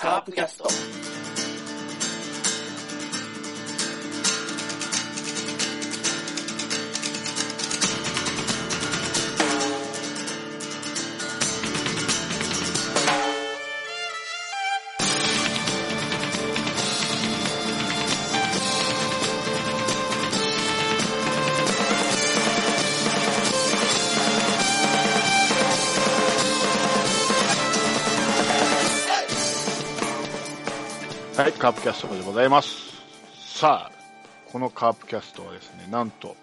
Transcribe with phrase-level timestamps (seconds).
[0.00, 1.39] カープキャスト。
[31.80, 33.00] ープキャストでございます。
[33.38, 33.92] さあ、
[34.52, 36.36] このカープキャストはですね、なんと、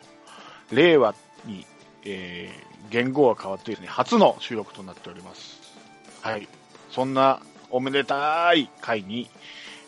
[0.71, 1.13] 令和
[1.45, 1.65] に、
[2.03, 5.59] えー、言語が変わってですね、初の収録となっております。
[6.21, 6.47] はい。
[6.89, 9.29] そんなおめでたい回に、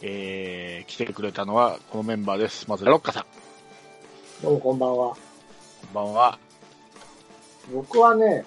[0.04, 2.70] えー、来てくれたのはこのメンバーです。
[2.70, 3.26] まず、ラロッカさん。
[4.44, 5.16] どうもこんばんは。
[5.16, 5.18] こ
[5.90, 6.40] んばんは。
[7.74, 8.46] 僕はね、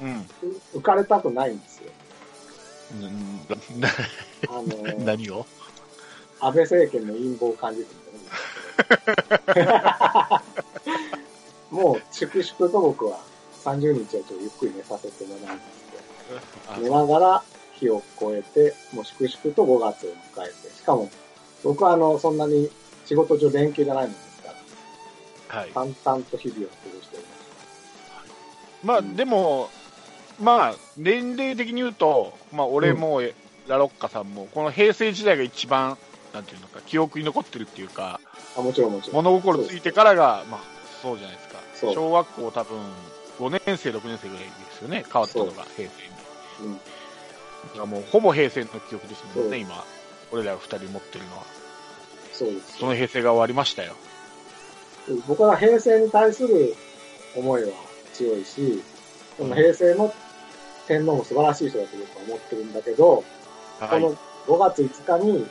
[0.00, 0.26] うん。
[0.74, 1.90] う浮かれたくないんですよ。
[2.94, 3.88] んな
[4.48, 5.44] あのー、何を？
[6.40, 10.40] 安倍政権の陰謀を感じてるんだよね
[11.70, 13.18] もう、粛々と僕は
[13.64, 15.62] 30日はちょっとゆっくり寝させてもらいま
[16.70, 17.42] あして、寝ながら
[17.74, 21.10] 日を越えて、もう粛々と5月を迎えて、しかも、
[21.62, 22.70] 僕はあの、そんなに
[23.06, 24.54] 仕事上連休じゃないもんですか
[25.48, 25.70] ら、はい。
[25.70, 26.68] 淡々と日々を。
[26.68, 27.26] 過ごしており
[28.84, 29.70] ままあ、でも、
[30.40, 33.20] まあ、年齢的に言うと、まあ、俺も、
[33.66, 35.98] ラロッカさんも、この平成時代が一番、
[36.38, 38.20] なんていうのか、記憶に残ってるっていうか、
[38.54, 38.60] す。
[38.60, 39.24] あ、もちろんもちろん。
[39.24, 40.60] 物心ついてからが、まあ、
[41.02, 41.58] そうじゃないですか。
[41.74, 42.78] そう小学校多分、
[43.40, 46.68] 5年生、6年生ぐらいですよね、変わったのが、平成に。
[46.68, 46.74] うん。
[46.76, 49.84] だからもう、ほぼ平成の記憶ですもんね、今。
[50.30, 51.42] 俺ら二人持ってるのは。
[52.32, 52.78] そうです。
[52.78, 53.94] その平成が終わりましたよ。
[55.26, 56.76] 僕は平成に対する
[57.34, 57.70] 思いは
[58.12, 58.84] 強いし、
[59.36, 60.14] その平成の
[60.86, 63.24] 天皇も素晴らしい人だと僕は思ってるんだけど、
[63.80, 64.00] はい。
[64.00, 65.46] この5月5日に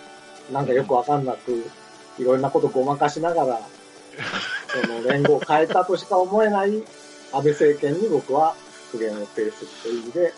[0.52, 1.66] なんかよくわかんなく、
[2.19, 3.62] いろんなことごまかしながら、
[4.81, 6.84] その連合を変えたとしか思えない
[7.31, 8.56] 安倍政権に僕は
[8.91, 10.34] 苦言を呈するという意味で、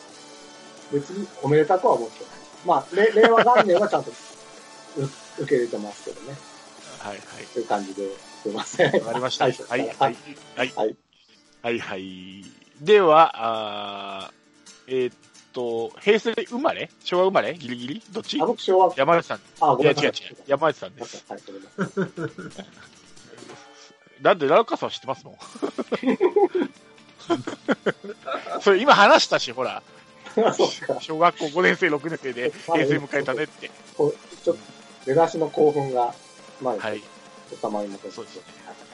[0.91, 2.33] 別におめでたくは思ってない。
[2.65, 4.13] まあ、れ令和元年はちゃんとう
[5.03, 6.37] 受け入れてますけどね。
[6.99, 7.45] はい、はい。
[7.53, 8.09] という感じで、
[8.43, 8.93] すいません。
[8.93, 9.45] わかりました。
[9.45, 10.17] はい、はい、はい。
[10.55, 10.73] はい。
[10.75, 10.95] はい
[11.61, 12.43] はい、はい。
[12.81, 15.15] では、あーえーっ
[15.53, 16.89] と、平成生まれ？
[17.03, 17.53] 昭和生まれ？
[17.55, 18.01] ギリギリ？
[18.11, 18.39] どっち？
[18.41, 19.39] あ、僕昭和、山内さん。
[19.61, 20.35] あ、ごいや、違う違うめんなさい。。
[20.47, 21.25] 山内さんです。
[21.27, 21.69] はい、ごめんな
[22.51, 22.65] さい。
[24.21, 25.37] だって、ラルカさん知ってますもん。
[28.61, 29.81] それ今話したし、ほら。
[31.01, 33.69] 小学校5年生、6年生で平成迎えたねって。
[33.69, 34.55] ちょっと、
[35.05, 36.13] 出だしの興奮が、
[36.61, 37.01] まだはい。
[37.61, 38.11] 収まりません。
[38.11, 38.43] そうですね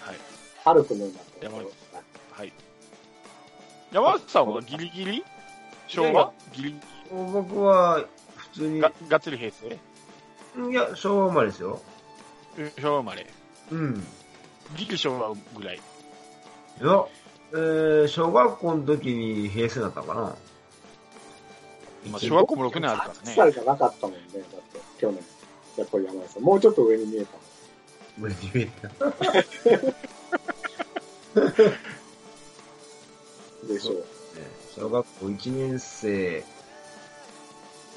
[0.01, 0.15] はい。
[0.63, 1.67] 春くんのようなところ山内
[2.39, 2.53] はい。
[3.91, 5.23] 山内さんはギリギリ？
[5.87, 6.31] 昭和？
[6.53, 6.79] ギリギ
[7.11, 9.79] 僕は普通にリが、がっつり平成？
[10.71, 11.81] いや、昭和生まれですよ。
[12.57, 13.27] うん昭和生まれ。
[13.71, 14.03] うん。
[14.77, 15.75] ギリ昭和ぐらい。
[15.75, 15.79] い
[16.85, 17.05] や、
[17.51, 20.35] えー、小学校の時に平成だったかな。
[22.11, 23.33] まあ、小学校も6年あるから8ね。
[23.35, 25.19] 歳じゃなかったもんね、だって、去年。
[25.77, 26.43] やっぱり山田さん。
[26.43, 27.37] もうちょっと上に見えた。
[28.21, 28.89] 上に見えた。
[33.67, 34.05] でしょう。
[34.77, 36.43] ね小学校1年生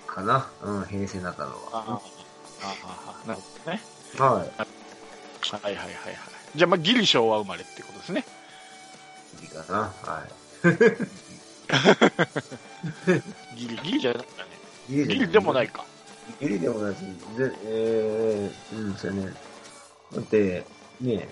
[0.06, 0.48] かな？
[0.62, 2.00] うん、平成になったのああ、は。
[2.62, 3.80] ああ、なるほどね。
[4.18, 4.48] はい。
[5.50, 5.94] はいはいはいはい。
[6.56, 8.24] じゃあ、まあ、ギリ昭和生まれってことですね。
[9.42, 9.92] いいかな？
[10.02, 10.26] は
[13.56, 14.50] ギリ、ギリじゃなかったね。
[14.88, 15.06] い。
[15.06, 15.68] ギリでもない。
[15.68, 15.84] か。
[16.40, 16.98] ギリでもないし、
[17.36, 19.32] で、えー、うん、そうやね。
[20.14, 20.64] だって、
[21.00, 21.28] ね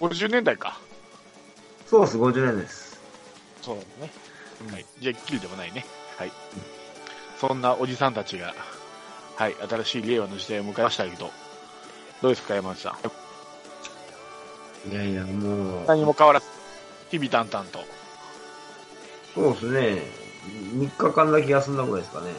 [0.00, 0.80] 50年代か。
[1.86, 3.00] そうです、50年です。
[3.62, 4.12] そうだね。
[4.72, 4.86] はい。
[5.00, 5.84] じゃあ、ギリでもないね。
[6.18, 6.32] はい。
[7.40, 8.54] そんなおじさんたちが、
[9.36, 11.30] はい、新しい令和の時代を迎えましたけど、
[12.22, 12.96] どうですか、山内さ
[14.86, 14.92] ん？
[14.92, 16.46] いやいや、もう、何も変わらず、
[17.10, 17.84] 日々淡々と。
[19.34, 20.02] そうですね。
[20.74, 22.32] 3日間だけ休んだぐらいですかね。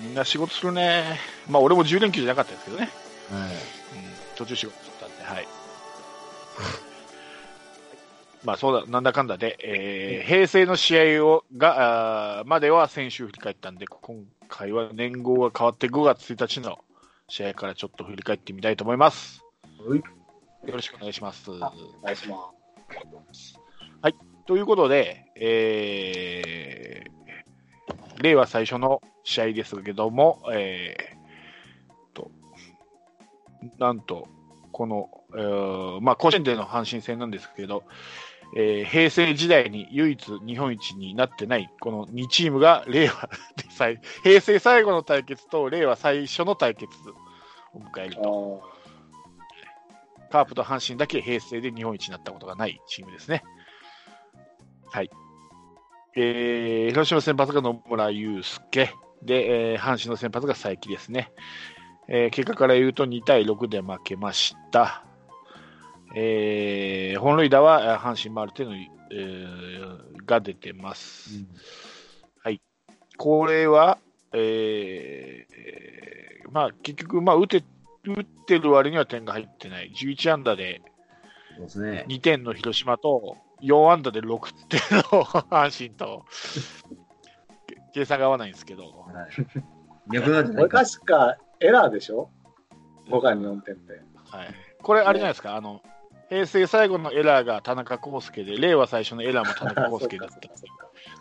[0.00, 1.20] みんな仕事するね。
[1.48, 2.90] まあ、俺も10連休じゃなかったですけどね。
[3.30, 3.50] はい。
[3.50, 3.56] うん、
[4.34, 5.48] 途中仕事だったんで、はい。
[8.44, 16.78] まあ、そうだ、なんだかんだで、えー平成の試合を、が、あーまでは先週振り返ったんで、今回は年号が変わって5月1日の
[17.28, 19.44] 試合からちょっと振り返ってみたいと思います。
[19.86, 19.98] はい。
[19.98, 20.04] よ
[20.74, 21.50] ろしくお願いします。
[21.50, 22.50] お願いしま
[24.44, 32.30] ということで、えー、令和最初の試合ですけども、えー、と、
[33.78, 34.28] なんと、
[34.72, 37.84] この、えーまあ、甲子園での阪神戦なんですけど、
[38.56, 46.92] えー平成時代に唯一日本一になってない、この2チームが令和で、 平成最後の対決と令和最初の対決
[47.74, 48.62] を迎えると。
[50.30, 53.44] カープと阪神だけ平成で日本一になったことがないチームですね。
[54.90, 55.10] はい。
[56.16, 58.94] えー、広島先発が野村祐介。
[59.22, 61.30] で、えー阪神の先発が佐伯ですね。
[62.08, 65.04] えー結果から言うと2対6で負けました。
[66.14, 71.44] えー本塁打はえー阪神マルテの、えーが出てます。
[73.18, 73.98] これは、
[74.32, 77.62] えーえーまあ、結局、まあ、打て
[78.04, 79.92] 打ってる割には点が入ってない。
[79.92, 80.82] 11安打で
[81.56, 82.06] そうですね。
[82.08, 84.80] 2点の広島と、4安打で6点
[85.12, 86.24] の 阪神と、
[87.68, 90.12] け 計算が合わないんですけど、はい。
[90.12, 90.84] 逆なんじゃなこれいか。
[90.84, 92.30] 確かエラーでしょ
[93.06, 93.92] ?5 回の4点って。
[94.14, 95.80] はい、これ、あれじゃないですか、あの
[96.32, 100.34] 平成最後のエラーが田中康介で、令和最初のエラーも田中康介だった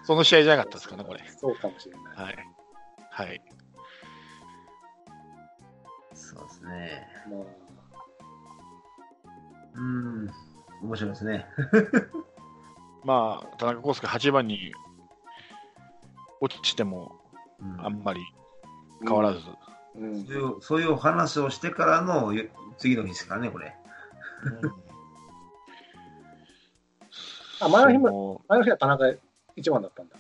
[0.04, 1.20] そ その試合じゃなかったですかね、これ。
[1.28, 2.16] そうかもしれない。
[2.16, 2.38] はい。
[3.10, 3.42] はい。
[6.14, 7.08] そうですね。
[7.30, 7.40] まあ
[9.74, 10.30] うん。
[10.82, 11.46] 面白いですね。
[13.04, 14.74] まあ、田中康介8番に
[16.40, 17.20] 落ちても、
[17.60, 18.22] うんあんまり
[19.06, 19.40] 変わらず。
[19.96, 22.46] うんそういうそういう話をしてからのよ
[22.78, 23.76] 次の日ですからね、これ。
[27.62, 29.06] あ前の日もも前の日は田中
[29.58, 30.16] 1番だったんだ。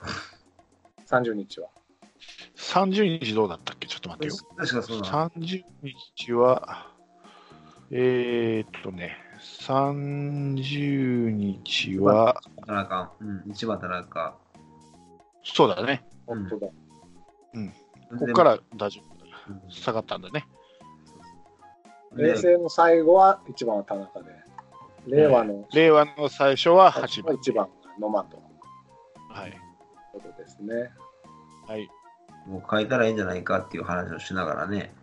[1.06, 1.68] 30日は。
[2.56, 3.86] 30日どうだったっけ？
[3.86, 4.42] ちょっと待ってよ。
[4.56, 5.64] 確かそうな30
[6.16, 6.92] 日は、
[7.90, 13.12] えー、っとね、30日は、田中。
[13.20, 14.36] うん、一番田中。
[15.44, 16.04] そうだね。
[16.26, 16.66] 本当だ。
[16.66, 19.04] ここから打順
[19.48, 20.46] うん下がったんだね。
[22.14, 24.30] 平で成の最後は1番は田中で、
[25.06, 27.36] 令和の令和の最初は8番。
[27.36, 27.68] 1番
[29.30, 29.60] はい。
[30.12, 30.90] ことですね。
[31.66, 31.88] はい。
[32.46, 34.94] もう変えたらいいんじゃないかっていう話をしながらね、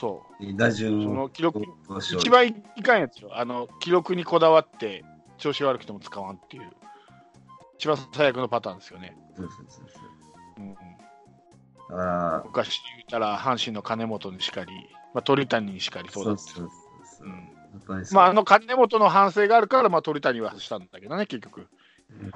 [0.00, 0.54] そう。
[0.54, 1.62] 打そ順をの記録、
[2.18, 3.30] 一番いかんやつよ。
[3.32, 5.04] あの、記録にこだわって、
[5.38, 6.70] 調子悪くても使わんっていう、
[7.78, 9.16] 一番最悪のパターンですよね。
[9.36, 10.06] そうそうそうそう
[11.88, 14.72] うん、昔言ったら、阪神の金本にしかり、
[15.14, 16.40] まあ、鳥谷にしかりそうだった。
[16.40, 17.55] そうそうそうそう
[18.12, 21.66] まあ、あの金本の反省があるから、まあ、鳥谷はしたんだけどね、結局。
[22.10, 22.32] うん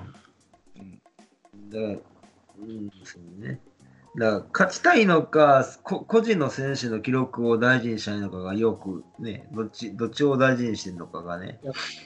[1.71, 3.61] だから、うん、そうね。
[4.19, 11.61] だから、勝ちたいのか、こ個人の選手の記録を大事にしたいのかがよくね、どっち、どっちを大事にしてるのかがね。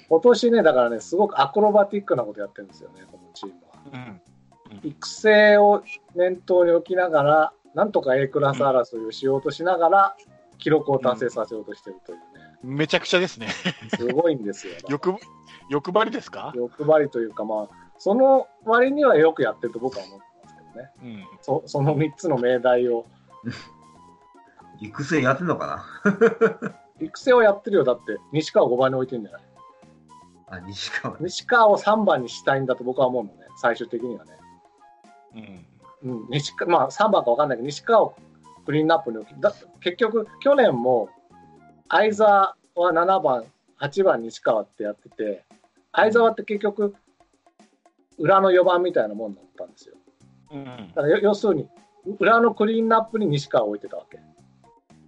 [0.08, 4.08] 今年ね、だからね、すごくアクロバティックなことやってるんですよね、このチームは。
[4.08, 4.20] うん
[4.82, 5.84] 育成を
[6.16, 10.16] 念頭に置きながら、なんとか A クラス争いをしようとしながら、
[10.58, 12.24] 記録を達成させようとしてるというね、
[12.64, 13.48] めちゃくちゃですね。
[13.96, 14.74] すごいんですよ。
[14.88, 15.14] 欲
[15.68, 20.90] 欲張りですか、欲張りというか、まあ、その割にはよくやってると僕は思ってますけどね。
[21.02, 23.06] うん、そその3つの命題を。
[24.80, 26.74] 育成やってんのかな？
[27.00, 27.84] 育成をやってるよ。
[27.84, 29.42] だって、西川を5番に置いてるんじゃない？
[30.48, 31.20] あ、西川ね。
[31.24, 34.32] 西川を3番にしたいんだと僕は思うのね、最終的にはね。
[36.02, 38.14] うん、うん、西川まあ3番か分かんないけど、西川を
[38.66, 41.08] クリーンナップに置き、だ結局、去年も
[41.94, 43.44] 相沢は7番、
[43.80, 45.44] 8番西川ってやってて、
[45.92, 46.92] 相沢って結局、
[48.18, 49.94] 裏の4番みたいなもんだったんですよ。
[50.50, 51.68] うん、だからよ要するに、
[52.18, 54.18] 裏のクリーンナップに西川を置いてたわけ。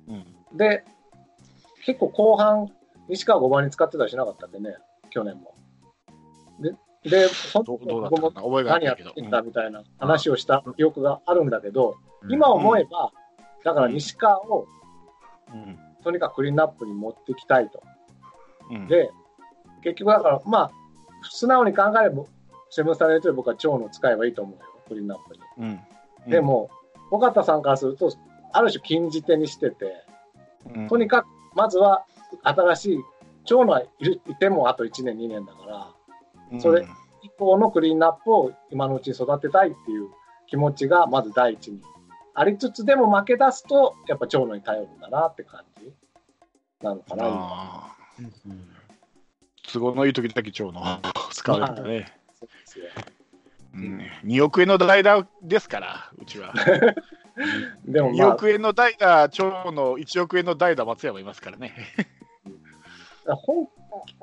[0.07, 0.57] うん。
[0.57, 0.85] で、
[1.85, 2.69] 結構後半、
[3.09, 4.77] 西川5番に使ってたりしなかったっけね、
[5.11, 5.55] 去年も。
[6.61, 6.71] で、
[7.03, 8.97] で、そどうどうだったかな覚えが何やっ。
[8.97, 13.11] てんだみたいな話をした記憶があるんだけど、うん今思えば、
[13.65, 14.67] だから西川を
[15.53, 17.83] うんとにかくクリーンナップに持ってきたいと。
[18.71, 19.11] うん、で、
[19.83, 20.71] 結局だから、まあ、
[21.29, 22.23] 素直に考えれば、
[22.71, 25.77] セブンスターレートで僕は長野を使えばいいと思うよ、クリーンナップに。
[26.25, 26.71] うん、で、も、
[27.11, 28.13] 尾形さんからすると、
[28.53, 30.05] ある種禁じ手にしてて、
[30.77, 32.05] うん、とにかく、まずは
[32.45, 32.99] 新しい、
[33.45, 35.89] 長野はいるいてもあと1年、2年だから、
[36.53, 36.61] うん。
[36.61, 36.87] それ
[37.23, 40.11] 以降のクリーンナップを今のうちに育てたいっていう
[40.47, 41.81] 気持ちがまず第一に
[42.39, 45.93] ありつつでも負け出すとやっぱ長野に頼るんだなって感じ。
[46.83, 48.69] なのかなうん
[49.73, 50.81] 都合のいい時だけ長の
[51.33, 52.13] 使われてたね。
[52.35, 52.47] そ
[53.75, 56.55] うん、2億円の代打ですから、うちは。
[56.55, 56.95] 2
[57.93, 58.29] でもまあ。
[58.35, 61.75] 億円の代打、長の1億円の代打、松山いますからね。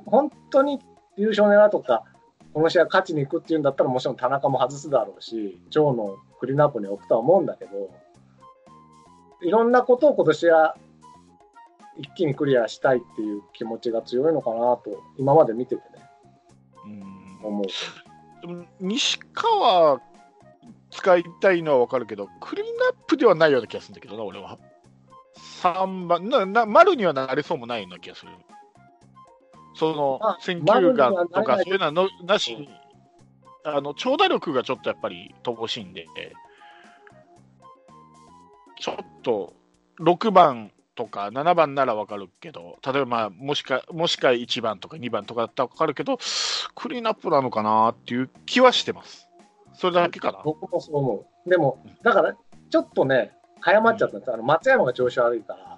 [0.05, 0.79] 本当に
[1.17, 2.03] 優勝狙うとか
[2.53, 7.89] この試合勝ちに行くっていうんだったらもちろん田中も外すだろうし長野をクリーンナップに置くとは思うんだけど
[9.43, 10.75] いろんなことを今年は
[11.97, 16.03] 一気にクリアしたいっていう気持ちが強いのかなと今まで見ててね
[17.43, 17.65] 思う。
[18.41, 19.99] でも西川
[20.91, 24.57] 使いたいのは分かるけど、クリーンアップではないような気がするんだけどな、俺は。
[25.61, 28.31] 3番なな、丸にはなれそうもないような気がする。
[29.75, 32.69] そのまあ、選球眼とか、そういうのはのなしに、
[33.65, 36.05] あの長打力がちょっとやっぱり乏しいんで、
[38.79, 39.53] ちょっと
[39.99, 46.17] 6番とか7番なら分かるけど、例えば、まあ、もしか、もしか1番とか2番とかだったら分かるけど、
[46.75, 49.27] クリーンアップなのかなっていう気はしてます。
[49.73, 50.41] それだけかな。
[50.43, 51.49] 僕もそう思う。
[51.49, 52.35] でも、だから、
[52.69, 54.33] ちょっとね、早まっちゃったんです。
[54.33, 55.77] あの松山が調子悪いから、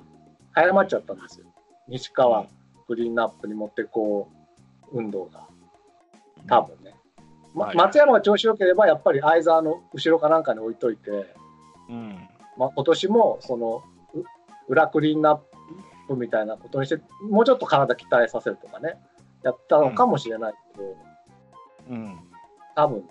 [0.52, 1.46] 早まっちゃったんですよ。
[1.88, 2.46] 西川、
[2.88, 4.30] グリーンアップに持ってこ
[4.92, 5.48] う、運動が。
[6.48, 6.96] 多分ね。
[7.54, 11.34] まはい松山が調子良ければ、やっぱり相沢の後ろかなんかに置いといて、
[11.90, 12.28] うん。
[12.58, 13.84] まあ、今年もその
[14.14, 14.24] う
[14.68, 15.40] 裏クリーンアッ
[16.08, 18.98] プみたいなことにして、もうちょっと体鍛えさせるとかね、
[19.44, 20.96] やったのかもしれないけど、
[21.90, 22.20] うん。
[22.76, 23.06] 多分ね、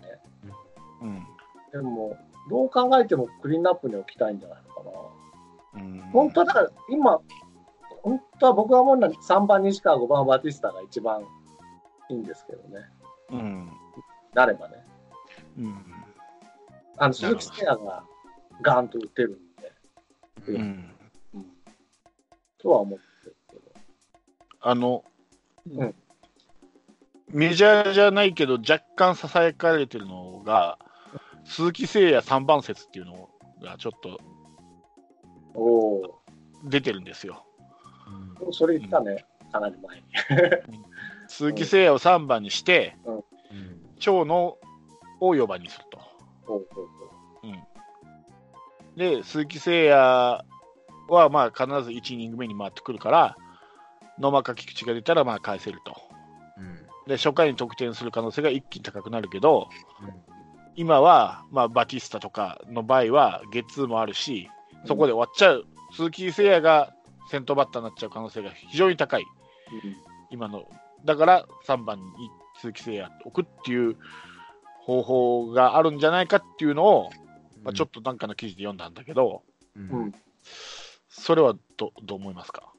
[1.03, 1.27] うん。
[1.73, 2.17] でも、
[2.51, 4.91] どう考えてもクリーンアップに置きたいんじゃないのかな。
[4.91, 7.21] うん本当はだから、今、
[8.03, 11.23] 本当は僕が思うのは3番西川、5番バティスタが一番
[12.11, 12.85] いいんですけどね、
[13.31, 13.71] うん。
[14.35, 14.85] なればね。
[15.59, 15.85] うん。
[16.97, 18.05] あの鈴木誠也が
[18.62, 19.32] ガーンと打てるん
[20.46, 20.90] で、うん。
[22.58, 23.62] とは思ってるけど。
[24.61, 25.04] あの、
[25.70, 25.94] うん
[27.28, 30.78] メジャーじゃないけど、若干ささやかれてるのが、
[31.44, 33.28] 鈴木誠也3番説っていうの
[33.61, 34.20] がちょっと
[35.54, 36.20] おお
[36.64, 37.44] 出てるんですよ。
[38.40, 40.04] ー、それ言ったね、かなり前に。
[41.26, 43.25] 鈴木誠也を3番にして、うん
[44.00, 44.58] 長野
[45.20, 45.99] を4番にすると。
[48.97, 53.37] で、鈴木誠也はまあ必ず1イニング目に回ってくるから、
[54.19, 55.97] 野間か菊池が出たらまあ返せると。
[56.59, 59.69] うんで、初回に得点する可能性が一気に高くなるけど、
[60.77, 64.49] 今は、まあ、バティスタとかの場合は、ゲッツーもあるし、
[64.87, 66.95] そこで終わっちゃう、鈴木誠也が
[67.31, 69.97] 先頭バッターになっちゃう可能性が非常に高い、うん
[70.31, 70.65] 今の。
[71.05, 72.05] だから、3番に
[72.59, 73.97] 鈴木誠也を置くっていう
[74.81, 77.11] 方法があるんじゃないかっていうのを、
[77.64, 79.42] まあ、ちょっとなんかの記事で読んだんだけど、
[79.76, 80.12] うんうん
[81.09, 82.73] それはどどう思いますか？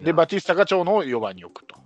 [0.00, 1.76] で、バティスタが長野を4番に置くと。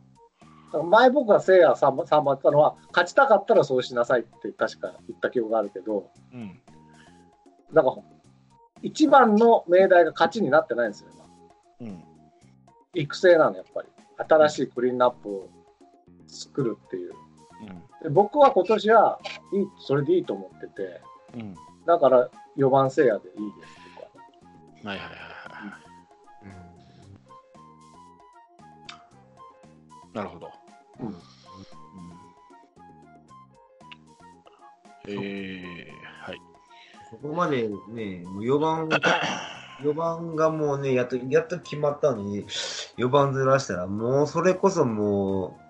[0.85, 6.61] 前僕が聖夜3番ったのは、勝ちたかったらそうしなさいって確か言った記憶があるけど、うん。
[7.73, 7.97] だから、
[8.83, 11.09] 一番の命題が勝ちになってないんですよ、
[11.81, 11.89] 今。
[11.89, 12.05] うん。
[12.95, 13.89] 育成なの、やっぱり。
[14.19, 15.49] 新しいクリーンアップを
[16.27, 17.13] 作るっていう。
[18.03, 19.19] で僕は今年は
[19.55, 21.01] いい、それでいいと思ってて、
[21.37, 21.43] うん。
[21.43, 21.55] うん。
[21.87, 24.05] だから4番聖夜でいいです、僕
[24.85, 24.91] は。
[24.91, 25.87] はいはいはいはい。
[30.17, 30.51] なるほど。
[31.01, 31.15] うん
[35.09, 36.41] えー、はい。
[37.11, 38.89] そこまでね、もう4番、
[39.83, 42.45] 4番がもうね、やっと、やっと決まったのに、
[42.97, 45.66] 4番ずらしたら、もうそれこそもう、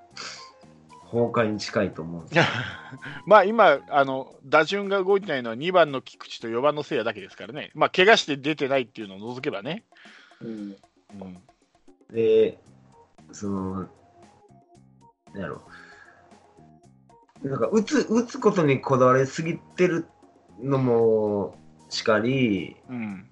[1.10, 2.44] 崩壊に近いと思うんですよ。
[3.26, 9.84] まあ今あの、打順が動いてないのは2番の菊池と4番の聖也だけですからね、まあ怪我して出てないっていうのを除けばね。
[10.40, 10.48] うん。
[10.48, 11.38] うん
[12.12, 12.58] で、
[13.32, 15.62] その、なんやろ。
[17.42, 20.06] なんか、打つ、打つことにこだわりすぎてる
[20.60, 21.56] のも
[21.88, 23.28] しかり、うん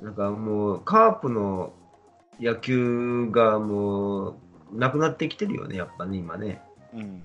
[0.00, 1.72] なんかもう、カープの
[2.38, 4.36] 野球がもう、
[4.74, 6.62] なくなってきてるよね、やっぱね、今ね。
[6.94, 7.22] うん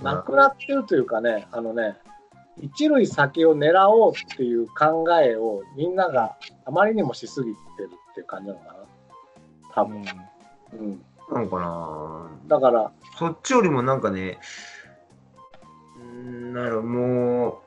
[0.00, 1.96] なくなってるというかね、あのね、
[2.60, 8.74] 一塁先を狙おうっていう考えをみんながあまりにもしすぎてるっていう感じなのかな。
[9.74, 10.04] 多分。
[10.72, 11.04] うん。
[11.30, 14.38] なのかなだから、そっちよりもなんかね、
[16.02, 17.62] んなるも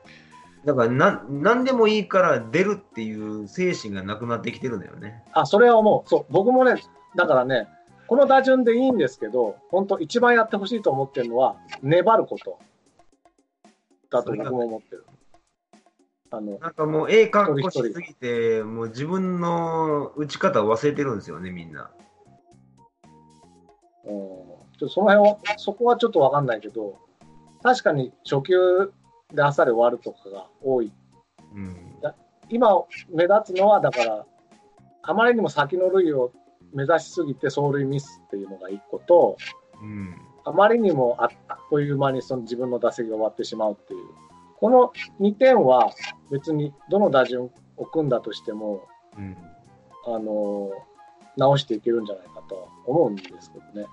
[0.64, 5.22] う、だからな何でもいいから出るっていう精神がなくなってきてるんだよね。
[5.32, 6.74] あ、それはもう、そう、僕もね、
[7.16, 7.68] だからね、
[8.06, 12.58] この打順でいいんですけど、本当一番やってほしいと思ってるのは、粘ること
[14.10, 15.04] だと僕も思ってる。
[16.30, 21.90] あの、なんかもう、ええ格好しすぎて、もう自分の打ち方を忘れてるんですよね、みんな。
[24.04, 26.98] うん、ちょっとその辺は、そこはちょっとわかんないけど、
[27.62, 28.92] 確かに初球
[29.34, 30.92] であっさり終わるとかが多い。
[31.54, 31.82] うん。
[32.48, 34.26] 今目立つのは、だから、
[35.02, 36.32] あまりにも先の塁を
[36.72, 39.36] 目指しすぎて走塁ミスっていうのが一個と、
[39.82, 40.14] うん。
[40.44, 44.00] あまりにもああっという間にその自分の打席が終わってしまうっていう。
[44.58, 45.92] この2点は
[46.30, 49.36] 別にどの打順を組んだとしても、うん。
[50.06, 50.70] あの
[51.36, 53.86] 直していけるんじゃないかとは思うんですけどね。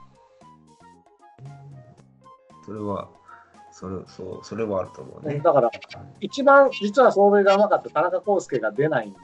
[2.66, 3.10] それは、
[3.72, 5.40] それ、そう、それはあると思うね。
[5.40, 5.72] だから、
[6.22, 9.18] 一番実は走塁がうまかった田中康介が出ないんで、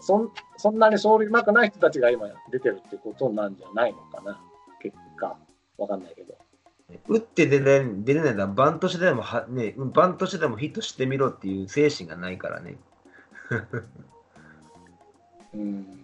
[0.00, 4.40] そんそんなに走塁うまくない人たちが今出てるってことなんじゃないのかな、
[4.80, 5.36] 結果。
[5.78, 6.34] わかんないけど。
[7.08, 12.78] 打って出れない出れないならバントしてでもは、ね、バントしてでもヒットしてみろっていう精神がないからね。
[15.54, 16.00] うん。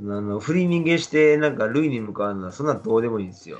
[0.00, 3.58] あの振り逃げして、なんか塁に向かうのは、そんなどうでもいいんですよ。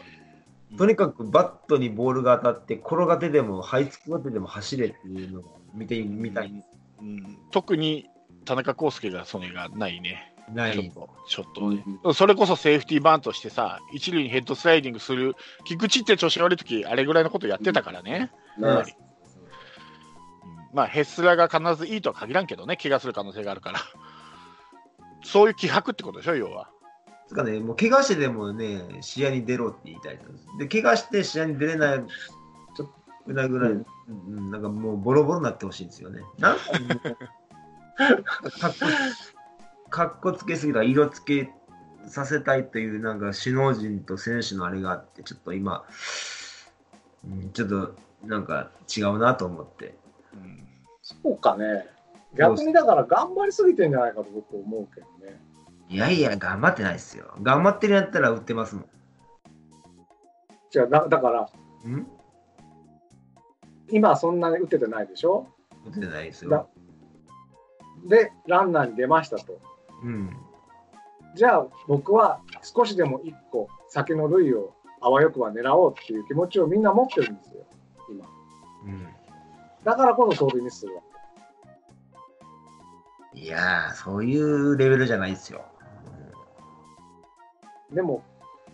[0.77, 5.45] とにかくバットにボールが当たって、転がってでも、這いつくばってでも走れっていうのを
[5.75, 6.65] 見てみたい。
[7.01, 8.09] うん特に
[8.49, 10.35] 田中康介がそれがないね。
[10.53, 10.73] ない。
[10.73, 18.31] ちょっと、ちょっとね、それこそセーフティーバントしてさ、一塁にヘッドスライディングする、菊池って調子悪い時あれぐらいのことやってたからね。
[18.59, 19.09] ねやっぱりうん
[20.73, 23.81] まあ、ヘッスラが必ずいいとは限らんけどね、怪我する可能性があるから。
[25.25, 26.71] そういう気迫ってことでしょ、要は。
[27.27, 30.19] つかね、もう怪我してでもね、試合に出ろって言いたい
[30.59, 31.99] で怪我して試合に出れない、
[32.75, 32.95] ちょっと
[33.27, 36.23] ぐらいぐらい、ううんん、なんかもうボロボロになってほしいんですよね。
[36.39, 36.63] なんか
[37.99, 41.51] かっこ、かっこつけすぎた色つけ
[42.07, 45.85] させたいという、なんか首脳陣と選手のあれがあって、ちょっと今、
[47.25, 49.97] うん、ちょっとなんか違うなと思って。
[50.33, 50.65] うん
[51.03, 51.87] そうかね。
[52.37, 55.41] 逆にだから頑張りすぎてんじゃないかと僕思うけどね。
[55.89, 57.33] いやいや、頑張ってないですよ。
[57.41, 58.85] 頑張ってるんやったら売ってますもん。
[60.75, 61.49] 違うだだから、
[61.89, 62.07] ん？
[63.91, 65.47] 今そんなに打ててないでしょ？
[65.87, 66.69] 売ってないですだよ。
[68.07, 69.59] で、ランナーに出ましたと。
[70.03, 70.37] うん。
[71.35, 77.65] じゃあ僕は少しでも一個先の塁をあわよくば狙おうっていう気持ちをみんな持ってるんですよ、
[78.11, 78.27] 今。
[78.87, 79.09] うん
[79.85, 81.03] だからこそ走塁にするわ
[83.33, 85.65] いやー、そういうレベルじゃないですよ。
[87.89, 87.95] け。
[87.95, 88.23] でも、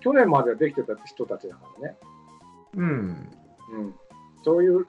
[0.00, 1.96] 去年まではできてた人たちだからね。
[2.74, 3.28] うん。
[3.72, 3.94] うん。
[4.42, 4.86] そういう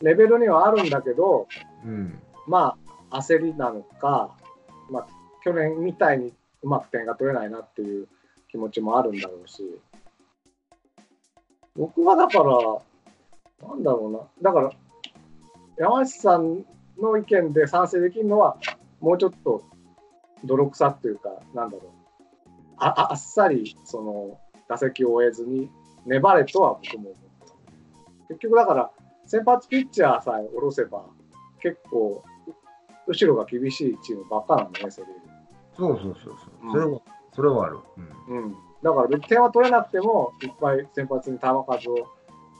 [0.00, 1.46] レベルにはあるんだけど、
[1.84, 2.20] うん。
[2.46, 4.36] まあ、焦りなのか、
[4.90, 5.06] まあ、
[5.44, 8.08] 去年みたいにうまく点が取れないなっていう
[8.50, 9.62] 気持ちもあるんだろうし、
[11.76, 14.70] 僕はだから、なんだろうな、だから、
[15.78, 16.64] 山内さん
[16.98, 18.56] の意見で賛成できるのは、
[19.00, 19.62] もうちょっと
[20.44, 21.90] 泥臭っていうか、なんだろう、
[22.78, 25.70] ああっさりその打席を終えずに
[26.06, 27.14] 粘れとは僕も思っ
[27.46, 27.54] た。
[28.28, 28.90] 結局だから、
[29.26, 31.04] 先発ピッチャーさえ下ろせば、
[31.60, 32.24] 結構、
[33.06, 35.20] 後ろが厳しいチームばっかなんだね、セ・リーグ。
[35.76, 36.66] そうそうそうそう。
[36.66, 37.00] うんそれは、
[37.34, 37.78] それはある。
[38.28, 38.44] うん。
[38.44, 42.08] うん、だから点は取れなくても、いっぱい先発に球数を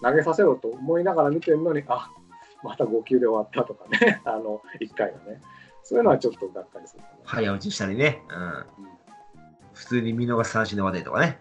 [0.03, 2.11] 投げさせろと思いながら見てるのに、あ
[2.63, 5.41] また5球で終わったとかね、 あの1回がね、
[5.83, 7.17] そういうのはちょっとがっかりするかな。
[7.25, 8.23] 早打ちしたりね。
[8.29, 8.67] うん。
[9.73, 11.41] 普通に見逃し三振で終わったりとかね。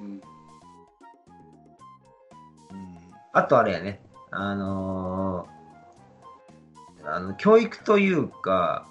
[0.00, 0.06] うん。
[0.06, 0.20] うんうん
[3.32, 4.00] あとあれやね。
[4.30, 5.57] あのー、
[7.14, 8.86] あの、教育というか、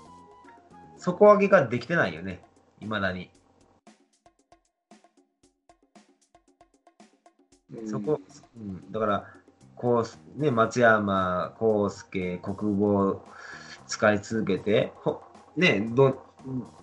[0.98, 2.42] 底上げができてないよね。
[2.80, 3.30] 未だに。
[7.74, 8.20] うんそこ、
[8.56, 9.28] うん、だから、
[9.76, 10.06] こ
[10.38, 13.24] う、ね、松山、康介、国語
[13.88, 15.22] 使い続けて、ほ
[15.56, 16.26] ね、ど、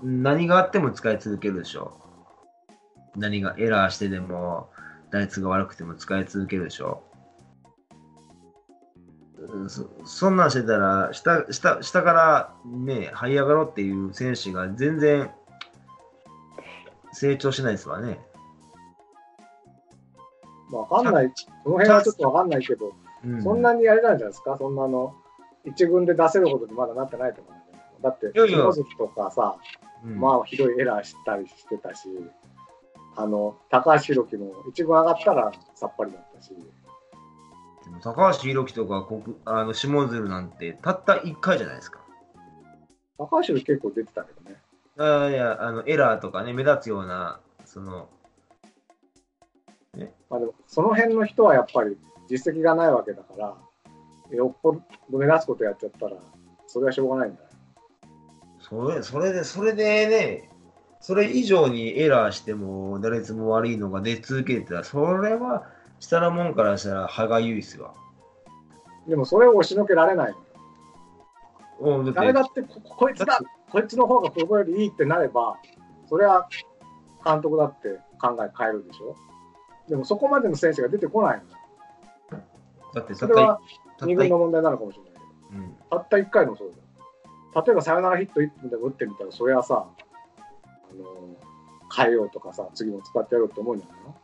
[0.02, 1.96] 何があっても使い続けるでしょ。
[3.16, 4.70] 何がエラーしてでも、
[5.10, 7.02] 打率が悪くても使い続けるでしょ。
[9.64, 15.30] うんそそんなんしてたら下、下、下からね、這い上がろうっていう選手が全然
[17.12, 18.20] 成長しないですわね。
[20.70, 21.32] まあ、わかんない、
[21.64, 22.92] その辺はちょっとわかんないけど、
[23.24, 25.14] うん、そんなにあれなんじゃないですか、そんなの、
[25.64, 29.56] 一軍で出せるほどにまだなってないと思うんだよだって、下関とかさ、
[30.04, 32.08] うん、まあ、ひどいエラーしたりしてたし、
[33.16, 36.52] あの、高橋宏樹も一軍上がったらさっぱりだったし、
[38.02, 42.00] 高橋宏樹とか国あの下鶴なんてたった1回じゃないですか。
[43.18, 44.56] 高橋結構出てたけどね。
[44.96, 48.08] あいやあのエラーとかね、目立つような、その、
[50.30, 51.96] まあでも、その辺の人はやっぱり
[52.28, 53.56] 実績がないわけだから、
[54.36, 54.72] よっぽ
[55.10, 56.16] ど目立つことやっちゃったら、
[56.66, 57.48] それはしょうがないんだよ。
[58.60, 60.50] それそれで、それでね、
[61.00, 65.66] それ以上にエラーしても、打率も悪いのが出続けてたら、それは
[66.04, 67.94] 下のもんからしたら歯がゆいっすわ。
[69.08, 70.34] でもそれを押しのけられない
[72.14, 73.40] 誰だってここいつだ、
[73.70, 75.56] こいつの方がここよりいいってなれば、
[76.06, 76.48] それは
[77.24, 79.16] 監督だって考え変えるでしょ。
[79.88, 82.38] でもそこまでの選手が出てこないの。
[82.94, 83.60] だってたったそれは
[83.98, 85.24] たった2軍の問題なのかもしれないけど、
[85.58, 86.82] うんたった1回のそうだよ。
[87.66, 89.86] 例えばサヨナラヒット1本でも打ってみたら、それはさ、
[90.36, 91.36] あの
[91.94, 94.16] 変えようとかさ、次も使ってやろうって思うんじゃないの？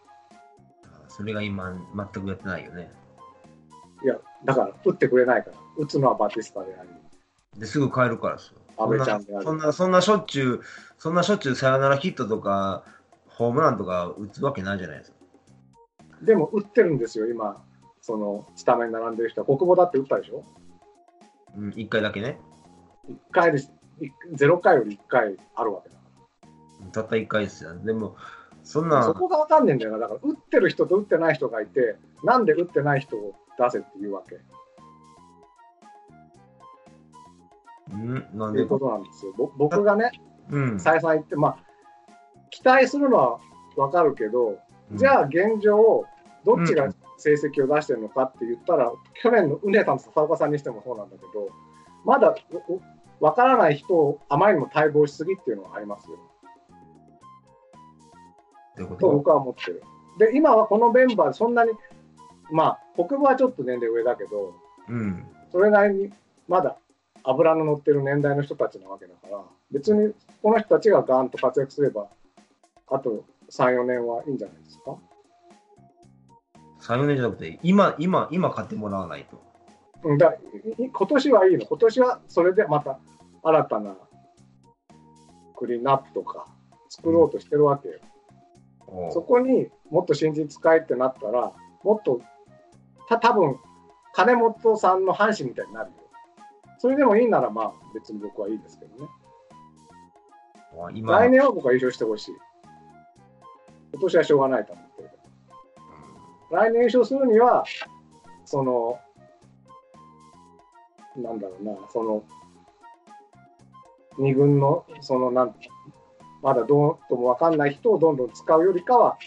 [1.21, 2.91] それが今、全くやってないよね。
[4.03, 5.57] いや、だから、打ってくれないから。
[5.77, 6.89] 打つのはバティスタであり、
[7.61, 8.53] ですぐ帰るからさ。
[8.79, 10.61] 阿部ちゃんでありそんな、そんなしょっちゅう、
[10.97, 12.85] そんなしょっちゅうサヨナラヒットとか、
[13.27, 15.19] ホームランとか打つわけないじゃないですか。
[16.23, 17.63] でも打ってるんですよ、今、
[18.01, 19.47] その、スタメン並んでる人は。
[19.47, 20.43] 国母だって打ったでしょ？
[21.59, 22.41] うん、一回だけね。
[23.11, 23.71] ?1 回です。
[24.33, 26.01] 0回より1回あるわけだか
[26.93, 27.75] たった一回ですよ。
[27.75, 28.17] でも、
[28.71, 29.01] そんら。
[29.01, 29.99] なそ、こがわかんねえんだよな。
[29.99, 34.39] だから、打ってる人と打ってない人がいて、なんで打ってない人を出せっていうわけ。
[37.93, 39.33] うん、なんいうことなんですよ。
[39.37, 40.13] ぼ僕がね、
[40.51, 40.81] うん。
[40.81, 41.59] 再三言って、まあ、
[42.51, 43.41] 期待するのは
[43.77, 44.59] わかるけど、
[44.93, 46.05] じあ、ゃあ現状、
[46.45, 51.49] どっちが成績を出してるのかって言ったら、去年のうねさんと笹岡さんにしてもそうなんだけど、
[52.05, 52.37] まだ
[52.69, 52.81] おお
[53.19, 56.17] わからない人をあまりにも待望しすぎっていうのはありますよ。
[58.85, 59.11] ってこと？
[59.11, 59.83] 僕は思ってる。
[60.19, 61.73] で、今はこのメンバー、そんなに、
[62.53, 64.55] まあ、国分はちょっと年齢上だけど、
[64.89, 65.25] うん。
[65.53, 66.13] それなりに
[66.49, 66.77] まだ
[67.25, 70.13] 油の乗ってる年代の人たちなわけだから、別に
[70.43, 72.09] この人たちがガーンと活躍すれば、
[72.89, 74.97] あと3、4年はいいんじゃないですか
[76.81, 79.41] ？3、4年じゃなくて、今、今、今買ってもらわないと。
[80.03, 80.39] うんだい
[80.85, 81.67] い今年はいいの。
[81.67, 82.99] 今年はそれでまた
[83.43, 83.95] 新たな
[85.57, 86.47] クリーンナップとか
[86.89, 87.99] 作ろうとしてるわけよ。
[89.11, 92.21] そこにもっと新人使いってなったら、もっと、
[93.09, 93.59] た多分
[94.13, 95.97] 金本さんの阪神みたいになるよ。
[96.79, 99.11] それでもいいなら、まあ別に僕はいいですけどね。
[101.03, 102.35] 来年は僕は優勝してほしい。
[103.93, 105.17] 今年はしょうがないと思ってるけ
[106.55, 106.57] ど。
[106.57, 107.65] 来年優勝するには、
[108.45, 108.99] その、
[111.17, 112.23] なんだろうな、その、
[114.19, 115.55] 二軍の、その、なん
[116.43, 119.19] まだどうともわかんない人をどんどん使うよりかは、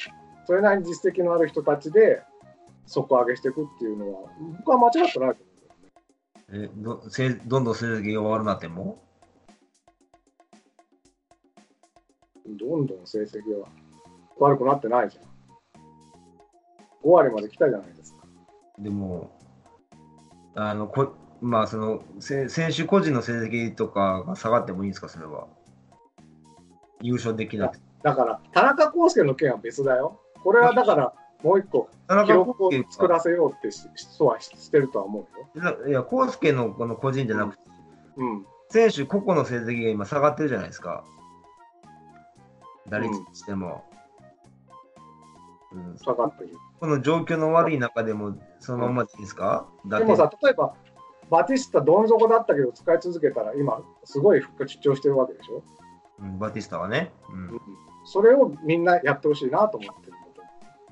[0.45, 2.21] それなりに実績のある人たちで
[2.85, 5.35] 底上げしていくっていうのは、僕は間違ってないと思う
[6.55, 9.01] えどせどんどん成績が悪くなっても？
[12.43, 12.67] けど。
[12.69, 13.67] どんどん成績は
[14.39, 15.23] 悪くなってないじゃん。
[17.07, 18.25] 5割まで来たじゃないですか。
[18.79, 19.31] でも、
[20.55, 25.47] あの、こまあ、その、せ選手個人の成績とかが下がってもいいんですか、それは？
[27.03, 27.83] 優勝できなくて。
[28.01, 30.19] だから、田中康介の件は別だよ。
[30.43, 31.13] これはだから、
[31.43, 35.47] もう一個、田中記録を康作らせようってし人はしてるとは思うよ。
[35.53, 37.63] 介いや、康介のこの個人じゃなくて、
[38.17, 38.45] うん。
[38.69, 41.03] 選手個々の成績が今下がってるじゃないですか。
[42.89, 43.83] 打率にしても。
[45.73, 46.51] うん、下がってる。
[46.79, 50.73] この状況の悪い中でも、そのままでいいですか、だってでもさ、例えば、
[51.29, 55.63] バティスタどん底だったけど使い続けたら、今、すごい復活主張してるわけでしょ？
[56.19, 57.11] うん、バティスタはね。
[57.29, 57.61] うんうん。
[58.05, 60.13] それをみんなやってほしいなと思ってる。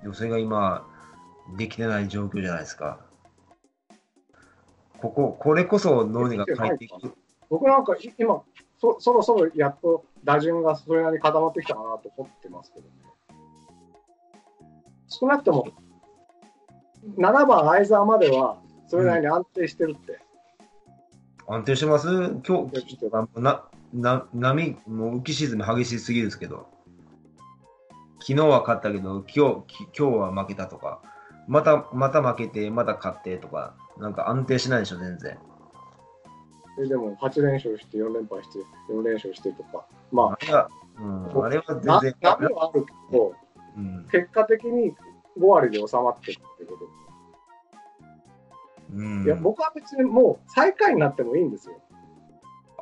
[0.01, 0.88] でもそれが今、
[1.57, 2.99] できてない状況じゃないですか。
[4.99, 7.13] ここ、これこそ脳裏が変えていく。
[7.49, 8.41] 僕なんかい今
[8.79, 12.93] そ、そろそろやっと打順がそれなりに固まってきたかなと思ってますけどね。
[15.07, 15.67] 少なくとも、
[17.17, 18.57] 7番相沢までは、
[18.88, 20.19] それなりに安定してるって。
[21.47, 22.07] 安定してます？
[22.07, 22.65] 今日ちょ
[23.07, 26.67] っと、な、な、波、もう浮き沈み激しすぎるですけど。
[28.19, 31.01] 昨日は勝ったけど、今日、き今日は負けたとか、
[31.47, 35.38] また、また負けて、また勝ってとか、なんか安定しないでしょ、全然。
[36.77, 43.34] ででも8連勝して4連敗して4連勝してとか、まあれは、うん、あれは全然、波はあるけど、
[43.77, 44.95] うん、結果的に
[45.38, 46.89] 5割で収まってるってこと。
[48.93, 51.80] うんいや、僕は別にもう最下位になってもいいんですよ。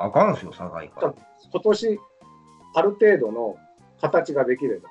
[0.01, 1.13] あかんすよ、境から。
[1.51, 1.99] 今年、
[2.73, 3.57] ある程度の
[3.99, 4.89] 形ができれば。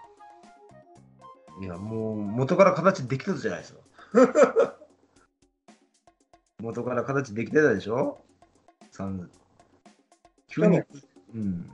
[1.63, 3.81] いや、もう、元から形できてたじゃないですか。
[6.61, 8.21] 元から形できてたでしょ？
[8.91, 9.31] 三
[10.49, 10.83] 急に
[11.35, 11.71] うん。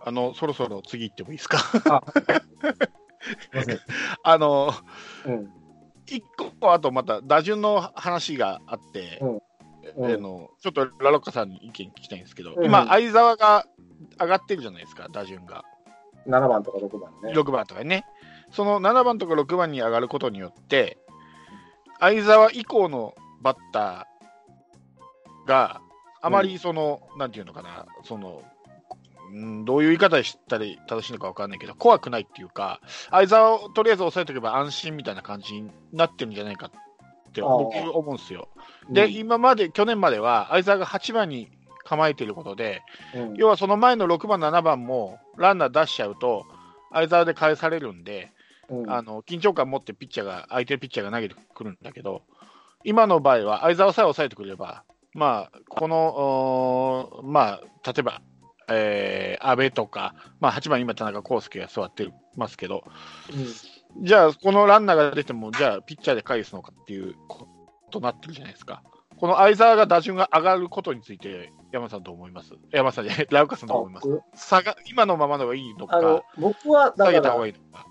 [0.00, 1.58] あの、そろそろ次行ってもいいですか？
[1.58, 3.78] すいません。
[4.22, 4.70] あの、
[5.26, 5.52] うん。
[6.06, 6.22] 一
[6.60, 9.42] 個、あとまた打順の話があって、うん
[9.96, 13.66] うんあのちょっとラロッカさんに意見聞きたいんですけど、うん今、相沢が
[14.20, 15.64] 上がってるじゃないですか、打順が。
[16.26, 17.32] 7番とか6番ね。
[17.32, 18.04] 6番とかね。
[18.50, 20.98] その7番とか6番に上がることによって、
[21.98, 25.80] 相沢以降のバッターが
[26.20, 28.42] あまりその、なんていうのかな、その、
[29.32, 32.80] うんどういう言い方したら正しいのか分かんないけど、怖くないっていうか、
[33.10, 36.70] 相沢をとりあえず抑えておけば安心みたいな感じになってるんじゃないか
[37.42, 38.48] って僕思うんですよ。
[38.88, 38.94] うん。
[38.94, 41.50] で、今まで、去年までは相沢が8番に
[41.84, 42.82] 構えていることで、
[43.14, 43.34] うん。
[43.34, 46.44] 要はその前の6番、7番もランナー出しちゃうと、
[46.92, 48.32] 相沢で返されるんで、
[48.68, 48.90] うん。
[48.90, 52.22] あの緊張感持ってピッチャーが、相手のピッチャーが投げてくるんだけど、
[52.84, 58.20] 今の場合は、相澤さえ抑えてくれれば、まあ、この、まあ、例えば、
[58.68, 62.84] えー、安倍とか、まあ、8番、今、田中康介が座ってますけど、
[64.02, 67.48] じゃあ、このランナーが出ても、じゃあ、ピッチャーで返すのかっていうこ
[67.90, 68.82] とになってるじゃないですか。
[69.18, 72.52] この相澤が打順が上がることについて、山さんどう思います？
[72.70, 74.08] 山さんじゃない、ラウカさんどう思います？
[74.08, 77.86] 僕差が今のままの方がいいのか、僕はだから下げた方がいいのか、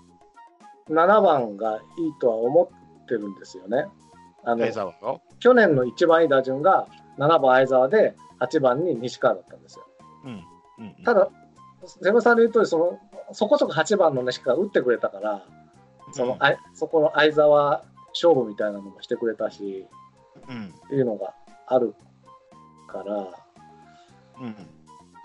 [0.88, 1.80] 7番がいい
[2.20, 2.70] とは思
[3.02, 3.86] ってるんですよね。
[4.44, 5.20] あの。
[5.40, 6.86] 去年の一番いい打順が
[7.18, 9.86] 7番相澤で8番に西川だったんですよ。
[10.26, 10.44] うん。
[10.78, 11.28] うん、ただ、
[11.84, 13.00] セブさんの言う通りその
[13.32, 15.44] そこそこ8番の西川打ってくれたから、
[16.12, 19.86] そのうんあいそこの相澤勝負みたいなのもしてくれたし
[20.48, 20.74] うん。
[20.86, 21.34] っていうのが
[21.66, 21.94] ある
[22.88, 23.16] から、
[24.40, 24.56] うん。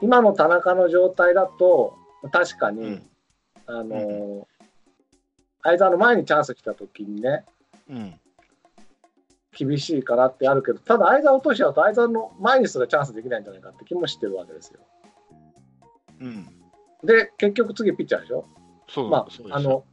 [0.02, 1.96] 今の田中の状態だと、
[2.32, 3.10] 確かに、うん。
[3.68, 4.44] あのー
[5.64, 7.46] 相澤の前にチャンス来た時にね、
[7.88, 8.20] うん。
[9.56, 14.80] 厳しいかなってあるけど、ただ相澤落としちゃうと、相澤の前にすらチャンスできないんじゃないかって気もしてるわけですよ。
[16.20, 16.48] うん。
[17.04, 18.46] で、結局次ピッチャーでしょ？
[18.90, 19.84] そうまあ、あの、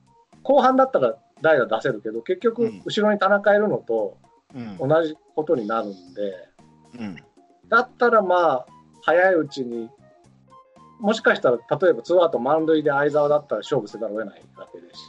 [0.49, 4.17] 後半だったら代打出せるけど、結局うん、後ろに田中いるのと
[4.55, 4.89] うん。
[4.89, 6.49] 同じことになるんで、
[6.99, 7.17] うん。
[7.69, 8.67] だったらまあ、
[9.03, 9.91] 早いうちに、
[11.01, 15.05] もしかしたら、例えばツーアウト満塁で相澤だったら勝負せざるを得ないわけですし、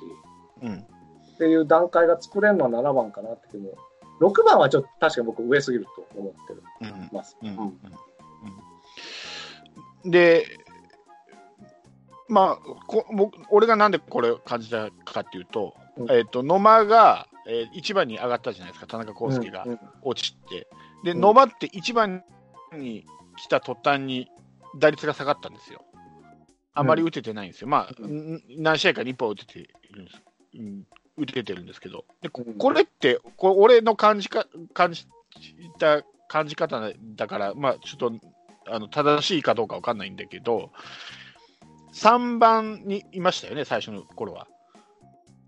[0.64, 0.74] うん。
[0.76, 3.78] っていう段階が作れるのは7番かなって気も、
[4.20, 6.40] 6番はちょっと確かに僕上すぎると思って。
[7.14, 7.38] ます。
[7.42, 7.74] うんうんうん
[10.06, 10.46] で、
[12.30, 16.12] まあ、こ僕俺がなんでこれを感じたかっていうと、うん。
[16.12, 19.66] えっと野間が、えー、1番に上がったじゃないですか、田中康介が
[20.04, 20.68] 落ちて、
[21.04, 21.22] でうん。
[21.22, 22.24] 野間って1番
[22.74, 23.06] に
[23.38, 24.30] 来た途端に
[24.78, 25.84] 打率が下がったんですよ。
[26.74, 27.68] あまり打ててないんですよ。
[27.68, 28.44] まあ、うん。
[28.58, 30.22] 何試合かに1本打てているんです。
[30.56, 30.84] うん。
[31.18, 35.06] 打ててるんですけど、でこれって、これ俺の感じか感じ
[35.78, 36.80] た感じ方
[37.16, 38.20] だから、まあ、ちょっと
[38.68, 40.72] あの正しいかどうかわかんないんだけど、
[42.00, 44.40] 3番にいましたよね、最初の頃は。
[44.40, 44.52] だか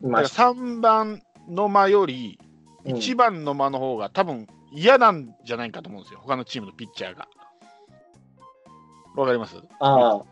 [0.01, 2.51] らいました3番の間より、うん
[2.83, 7.27] 1番の間の方が多分嫌なんじゃないかと思うんですよ、他のチームのピッチャーが。
[9.15, 9.55] わかります？
[9.79, 10.23] ああ、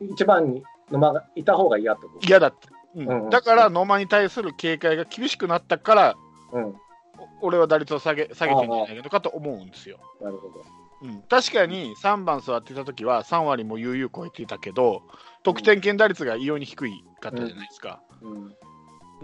[0.00, 2.26] 一番に野間がいた方が嫌ってこと。
[2.26, 6.16] 嫌だって、うんうんうんだから野間に対する警戒が厳しくなったから、
[6.52, 9.98] うん、お俺は打率を下げ下げてんじゃないのかと思うんですよ。
[10.20, 10.64] なるほど。
[11.02, 15.02] うん、確かに3番座ってた時は3割も悠々超えていたけど、
[15.42, 18.02] 得点圏打率が異様に低いかったじゃないですか。
[18.20, 18.56] うん、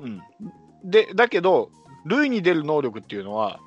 [0.03, 0.23] うん。
[0.85, 1.71] でだけど、
[2.07, 3.61] 塁に出る能力っていうのは、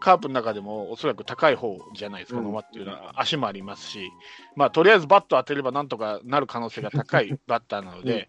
[0.00, 2.44] カープの中でもおそらく高い方じゃないですか、うん。
[2.44, 3.14] 野間っていうのは。
[3.16, 4.10] 足もありますし、
[4.54, 8.28] まあ、とりあえずバット当てればなんとかなる可能性が高い バッターなので、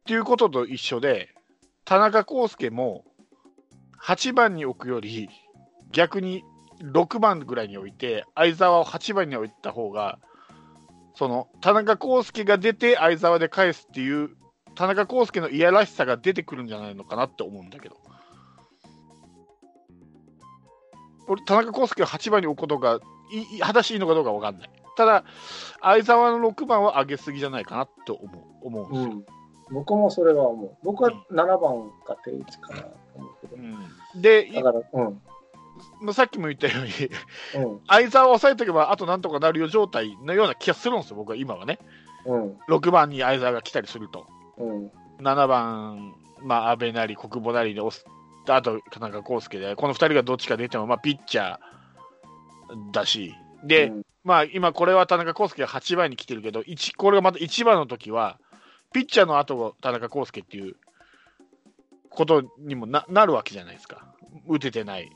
[0.00, 1.34] っていうことと一緒で、
[1.84, 3.04] 田中康介も
[4.02, 5.30] 8番に置くより、
[5.92, 6.44] 逆に
[6.80, 10.18] 6番ぐらいに置いて、相澤を8番に置いた方が、
[11.14, 14.30] その田中康介が出て相澤で返すっていう
[14.74, 17.96] 田中康介のいやらしさが出てくるんじゃないのかなって思うんだけど。
[21.28, 22.98] 俺、田中康介を8番に置くことが
[23.30, 24.70] いい果たしていいのかどうかわかんない。
[24.96, 25.24] ただ、
[25.80, 29.12] 相澤の6番は上げすぎじゃないかなって思う思うんですよ。
[29.12, 29.24] うん。
[29.72, 30.76] 僕もそれは思う。
[30.82, 33.56] 僕は7番か定位置かなと思うけど。
[33.56, 35.22] うんで、いだから、うん。
[36.00, 37.80] まあさっきも言ったように、うん。
[37.86, 41.78] 相澤を抑えておけば、あとなんとかなるよ状態のような気がするんですよ、僕は今はね。
[42.26, 42.58] うん。
[42.68, 44.26] 6番に相澤が来たりすると。
[44.58, 44.90] うん。
[45.18, 48.06] 7番、まあ、安倍なり国母なりで押す、
[48.48, 58.38] あと田中康介で、この2人がどっちか出ても、まあ、ピッチャーだし、で、うんまあ、今、これは田中康介が8番に来てるけど、1これがまた1番の時は、
[58.92, 60.76] ピッチャーの後が田中康介っていう
[62.10, 64.14] ことにもななるわけじゃないですか、
[64.46, 65.10] 打ててない。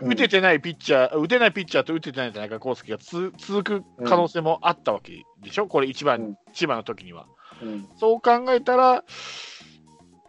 [0.00, 7.26] うん打ててないピッチャー、打てないピッチャーと打ててない田中康介がつ続く可能性もあったわけでしょ、これ1番、うん一番の時には。
[7.62, 7.88] うん。
[7.96, 9.04] そう考えたら、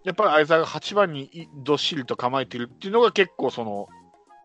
[0.06, 3.88] やっぱり相澤が8番にいどっしりと構えてるっていうのが結構その、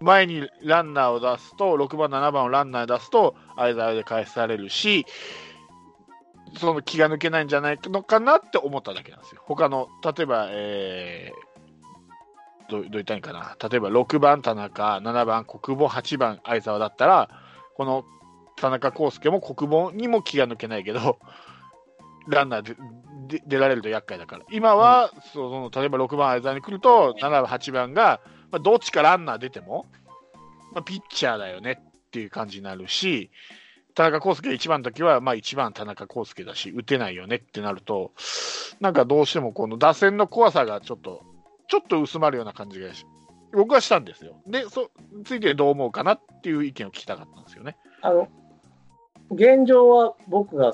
[0.00, 5.06] 前にランナーを出すと、6番、7番をランナーに出すと、相澤で返されるし、
[6.58, 9.42] その気が抜けないんじゃないのかなって思っただけなんですよ。
[9.44, 11.53] 他の、例えば、えー
[12.68, 17.28] どうどう言ったらいいかな、例えば6番、田中、7番、国母、8番、相澤だったら、
[17.76, 18.04] この
[18.56, 21.18] 田中康介も国母にも気が抜けないけど、
[22.28, 22.76] ランナーで
[23.26, 29.86] で出られると厄介だから、今は、その例えば6番相澤に来ると、7番、8番が、まあ、どっちかランナー出ても、
[30.72, 33.30] まあ、ピッチャーだよねっていう感じになるし、
[33.94, 38.12] 田中康介が1番の時は、まあ1番田中康介だし、打てないよねってなると、
[38.80, 41.22] なんかどうしてもこの打線の怖さがちょっと、
[41.74, 43.04] ちょっと薄まるような感じがし、
[43.52, 44.36] 僕はしたんですよ。
[44.46, 44.92] で、そ
[45.24, 47.76] ついてどう思うかなっていう意見を聞きたかったんですよね。
[48.00, 48.28] あの、
[49.32, 50.72] 現状は僕が、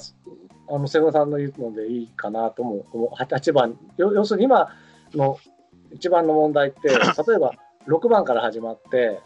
[0.68, 3.08] あの、瀬野さんの言うのでいいかなとも思う。
[3.14, 4.68] 8番、要要するに今
[5.14, 5.38] の
[5.90, 6.94] 一番の問題って、 例
[7.36, 7.54] えば
[7.86, 9.22] 6番から始まって、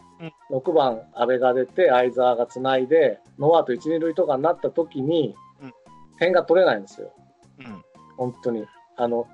[0.51, 5.73] 6番阿部が出て、相澤がつないで、ノーアウト1、2塁とかになった時にうん、
[6.19, 7.11] 点が取れないんですよ。
[7.59, 7.83] うん。
[8.15, 8.65] 本当に。
[8.95, 9.27] あの、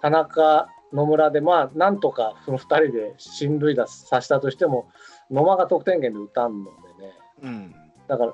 [0.00, 4.88] 田中、野村で、まあ、なんとかその2人で進塁打させたとしても、
[5.30, 7.12] 野間が得点圏で打たんのでね。
[7.42, 7.74] うん。
[8.06, 8.32] だから、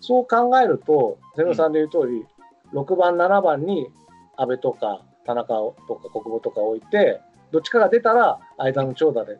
[0.00, 2.24] そう考えると、瀬野さんで言う通り、
[2.72, 3.88] 6番、7番に
[4.36, 5.54] 阿部とか田中
[5.88, 9.38] とか国母とか置いて、どっちかが出たら間の長打で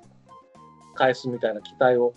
[0.94, 2.14] 返すみたいな期待を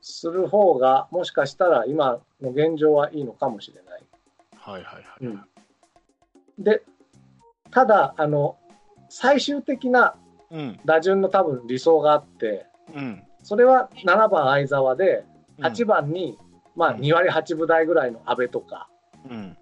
[0.00, 4.02] する方が、もしかしたら今の現状はいいのかもしれない。
[4.56, 5.26] はいはいはい。
[5.26, 5.44] うん
[6.58, 6.82] で、
[7.70, 8.56] ただ、あの、
[9.12, 10.14] 最終的な
[10.50, 10.80] うん。
[10.84, 13.22] 打順の多分理想があって、うん。
[13.42, 15.24] それは7番相澤で、
[15.58, 16.38] うん8番に、
[16.74, 18.88] まあ、うん2割8分台ぐらいの阿部とか、
[19.30, 19.56] うん。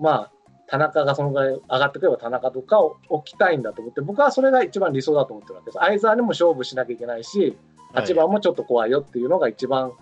[0.00, 0.32] まあ、
[0.66, 5.78] 田中がそのぐらい上がってくれば田中とかを置きたいんだと思って、僕はそれが一番理想だと思ってるわけです。
[5.78, 7.56] 相澤にも勝負しなきゃいけないし、
[7.94, 9.92] 8番もちょっと怖いよっていうのが一番、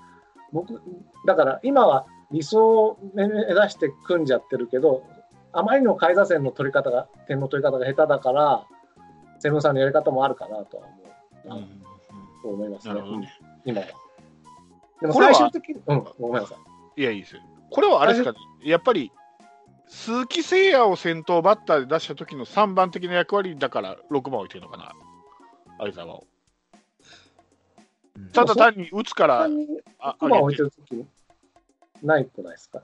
[0.53, 0.81] 僕、
[1.27, 5.03] だから今は理想を目指して組んじゃってるけど、
[5.59, 8.65] あまりにも下位打線の取り方が、点の取り方が下手だから、
[9.41, 10.87] セブンさんのやり方もあるかなとは
[11.45, 11.83] 思う、うんうん
[12.41, 13.01] と思いますね、ね。
[13.01, 13.29] うん
[13.65, 13.87] 今は。
[15.01, 16.55] でもこれは最終的に、うん、ごめんなさ
[16.97, 17.01] い。
[17.01, 17.43] いや、いいですよ。
[17.71, 19.13] これはあれですかね、やっぱり、
[19.89, 24.93] 鈴木誠也を先頭バッターで出した時の3番的な役割だから6番置いてるのかな、
[25.79, 26.27] 相澤を。
[28.33, 29.49] ただ単に打つから、
[29.99, 31.07] あ6番置いてるとき、
[32.03, 32.83] ないくないですか？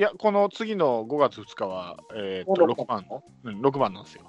[0.00, 3.04] いや、この次の5月2日は、えーっと6番、
[3.44, 4.22] うん、6番なんですよ。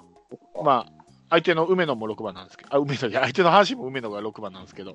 [0.62, 0.92] まあ、
[1.30, 4.94] 相手の梅野も6番なんですけど、あ、梅野相手の阪神も梅野が6番なんですけど、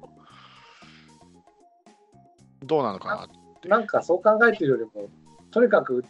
[2.61, 3.27] どうなのかなっ
[3.59, 3.67] て。
[3.67, 5.09] なんかそう考えてるよりも、
[5.49, 6.05] とにかく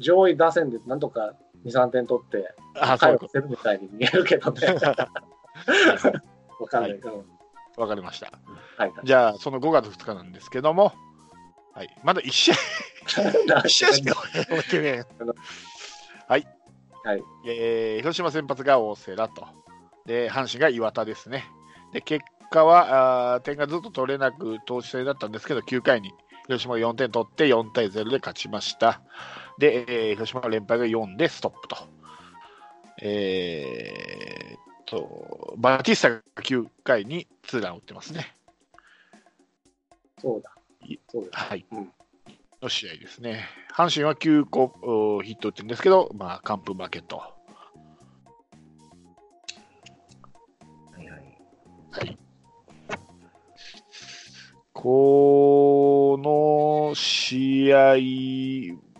[0.00, 4.66] 上位打線でなんとか2、3点取って、あ、回をせるみたいに見えるけどね。
[6.58, 7.24] わかんないけど。
[7.76, 7.82] と。
[7.82, 8.32] わかりました。
[8.78, 8.92] はい。
[9.04, 10.92] じゃあ、その5月2日なんですけども、
[11.78, 12.54] はい、まだ1試合、
[13.06, 15.04] 1試合しか終えてね
[16.26, 16.44] はい。
[17.04, 17.22] はい。
[17.46, 19.46] えー広島先発が大瀬良と。
[20.04, 21.44] で、阪神が岩田ですね。
[21.92, 26.12] で、結果は、あー点がずっと取れなく投手戦だったんですけど、9回に
[26.48, 29.00] 広島が4点取って4対0で勝ちました。
[29.60, 31.76] で、えー広島が連敗が4でストップと。
[33.00, 38.34] えーっと、バティスタが9回にツーラン打ってますね。
[40.20, 40.57] そうだ。
[41.32, 41.66] はい。
[41.70, 41.92] うん
[42.60, 43.46] の試合ですね。
[43.74, 47.18] 阪神は9個おヒット打ってるんですけど、まあ、完封負けと。
[47.18, 47.34] は
[51.00, 51.38] いはい。
[51.90, 52.18] はい。
[54.72, 56.16] こ
[56.90, 57.96] の試合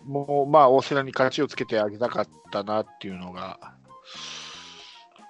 [0.05, 3.59] も、まあ、大瀬良に勝ちをつけてあげたかったなっていうのが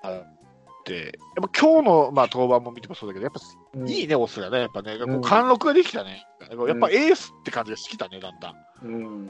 [0.03, 3.39] あって、やっぱ今日の、まあ、登板も見てもそうだけど、やっぱ
[3.75, 4.61] うんいいね、大瀬良ね。
[4.61, 6.25] やっぱね、こううん貫禄ができたね。
[6.67, 8.55] やっぱエースって感じがしてきたね、だんだん。
[8.83, 9.29] うん。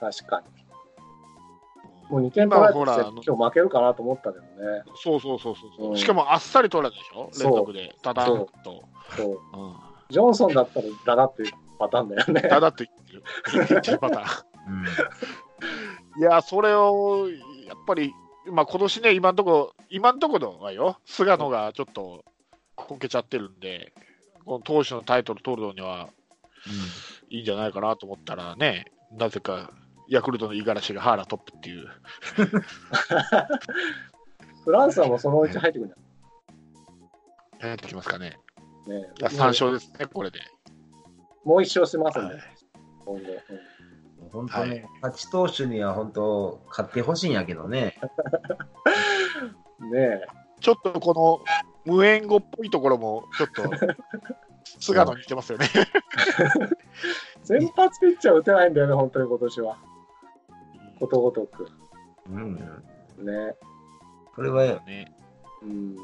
[0.00, 0.46] 確かに。
[2.08, 4.82] もう2点取られて今ほらあの今日負けるかなと思ったけどね。
[4.96, 7.28] そうそうそうそうそう、うんしかもあっさり取られたでしょ？
[7.30, 7.96] そう連続で。
[8.02, 8.48] ただんと。
[9.16, 9.26] そう。
[9.26, 9.74] うん
[10.10, 12.42] ジョンソンだったらだなっていうパターンだよね。
[12.42, 13.68] ただって言ってる。
[13.68, 14.74] 言ってるパターン。
[16.18, 16.20] うん。
[16.20, 17.28] いや、それを、
[17.68, 18.12] やっぱり、
[18.50, 22.24] まあ、今年ね、今のところ、今のところはよ、菅野がちょっと
[22.86, 23.92] こけちゃってるんで、
[24.44, 26.08] この投手のタイトル取るのには
[27.28, 29.72] いいんじゃないかなと思ったらね、なぜか、
[30.08, 31.86] ヤクルトの五十嵐がハーラトップっていう。
[34.64, 35.94] フランスはもうそのうち入ってくるん
[37.60, 38.38] 入ってきますかね。
[38.86, 39.10] ね。
[39.20, 40.40] 3勝ですね、これで。
[41.44, 42.24] もう一勝しますね。
[42.24, 42.60] はい
[43.04, 43.22] 今後。
[44.32, 47.98] 本当ね、勝ち投手には本当、勝ってほしいんやけどね。
[49.80, 50.26] う んねえ。
[50.60, 51.44] ちょっとこの
[51.84, 53.62] 無縁語っぽいところも、ちょっと、
[54.80, 55.66] 菅野に似てますよね。
[57.42, 59.78] 先発ピッチャー打てないんだよね、本当に今年は。
[60.98, 61.66] ことごとく。
[62.28, 62.54] うん。
[62.54, 63.56] ね。
[64.34, 65.12] それは、ね
[65.62, 65.96] うん。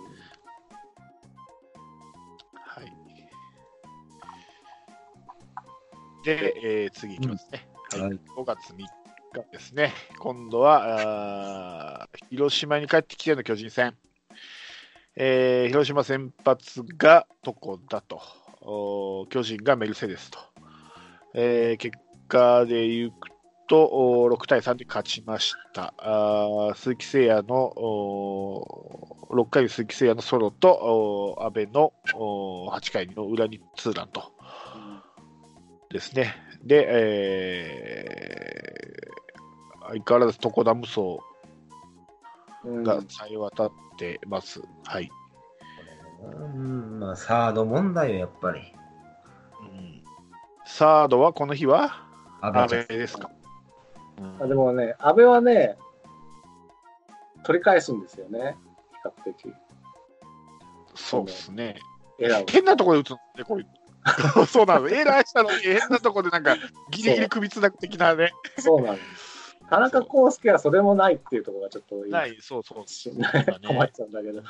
[2.55, 2.93] はい。
[6.25, 7.69] で、えー次いきますね。
[7.93, 8.87] はいはい5月3日
[9.53, 9.93] ですね。
[10.19, 13.97] 今度は、あー広島に帰ってきての巨人戦。
[15.17, 18.21] えー広島先発が床田と、
[19.31, 20.39] 巨人がメルセデスと。
[21.35, 21.97] えー結
[22.29, 23.13] 果で言う
[23.69, 23.89] と、
[24.31, 25.95] 6対3で勝ちました。
[25.99, 27.73] あ鈴木誠也の
[29.31, 34.33] 6回に鈴木誠也のソロと阿部の8回の裏にツーランと
[35.91, 36.35] ですね。
[36.63, 38.77] で、えー
[39.89, 41.01] 相変わらず床田無双。
[42.83, 44.61] がさえ渡ってます。
[44.85, 45.11] はい。
[46.23, 48.61] うん、まあ、サード問題よ、やっぱり。
[48.61, 50.03] うん
[50.65, 52.05] サードはこの日は？
[52.41, 53.31] 阿阿部部ちゃんですか。
[54.19, 55.77] うんあでもね、安倍はね、
[57.45, 58.57] 取り返すんですよね、
[59.05, 59.55] 比較的。
[60.95, 61.77] そうですね。
[62.19, 62.47] エラーを。
[62.49, 63.67] 変なところで打つのね、これ。
[64.47, 64.89] そうなの。
[64.89, 66.57] エラーしたのに変なところでなんか
[66.91, 68.33] ギリギリ首つなぐ的なね。
[68.59, 69.36] そうなんです。
[69.69, 72.85] 田中康介はそれもないっていうところがちょっとない、そうそう。
[73.67, 74.43] 困っちゃうんだけど。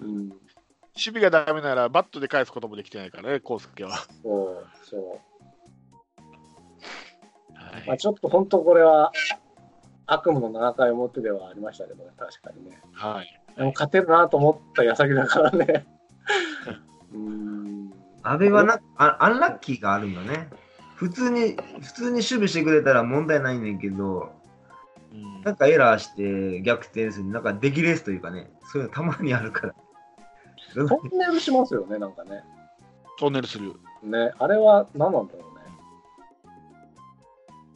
[0.00, 0.28] うん。
[0.28, 0.40] 守
[0.94, 3.96] 備がダメならバットで返すこともできてないからね、コウスケは。
[4.22, 5.08] そう、そう。
[7.54, 9.12] はいまあ、ちょっと本当これは
[10.06, 12.82] 悪夢の7回表ではありましたけどね、確かにね。
[12.92, 13.40] はい。
[13.56, 15.86] でも勝てるなと思った矢先だからね。
[17.12, 17.92] うーん。
[18.22, 20.48] 阿部はなあアンラッキーがあるんだね。
[20.96, 24.41] 普通に、普通に守備してくれたら問題ないねんけど、うん
[25.44, 29.74] なんかエラーして逆転する、なんか出来レースというかね、そういうのたまにあるから。
[30.74, 32.42] トンネルしますよね、なんかね。
[33.18, 33.74] トンネルする。
[34.02, 35.40] ね、あれは何なんだろ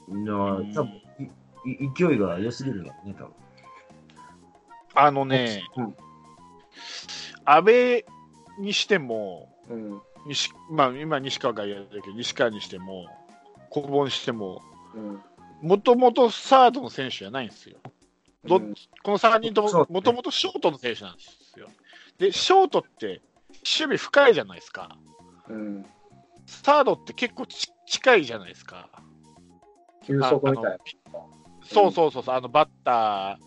[0.09, 0.23] うね。
[0.23, 0.33] いや
[0.75, 0.93] 多分
[1.67, 3.33] いい勢いが良すぎるんだよね、多分。
[4.95, 5.97] あのね、うん
[7.45, 8.05] 安倍
[8.59, 10.03] にしても、うん。
[10.27, 13.07] 西まあ、今、西川がやるけど、西川にしても、
[13.71, 14.63] 小久保にしても、
[14.95, 15.21] うん。
[15.67, 17.79] もともとサードの選手じゃないんですよ。
[18.45, 21.69] どうんこの3人とも、もともとショートの選手なんですよ。
[22.19, 24.97] で、ショートって、守備深いじゃないですか。
[25.49, 25.87] うん。
[26.47, 28.89] サードって結構ち近いじゃないですか。
[30.05, 30.79] 休息みたいな。
[31.65, 33.39] そうそうそうそう、あのバッタ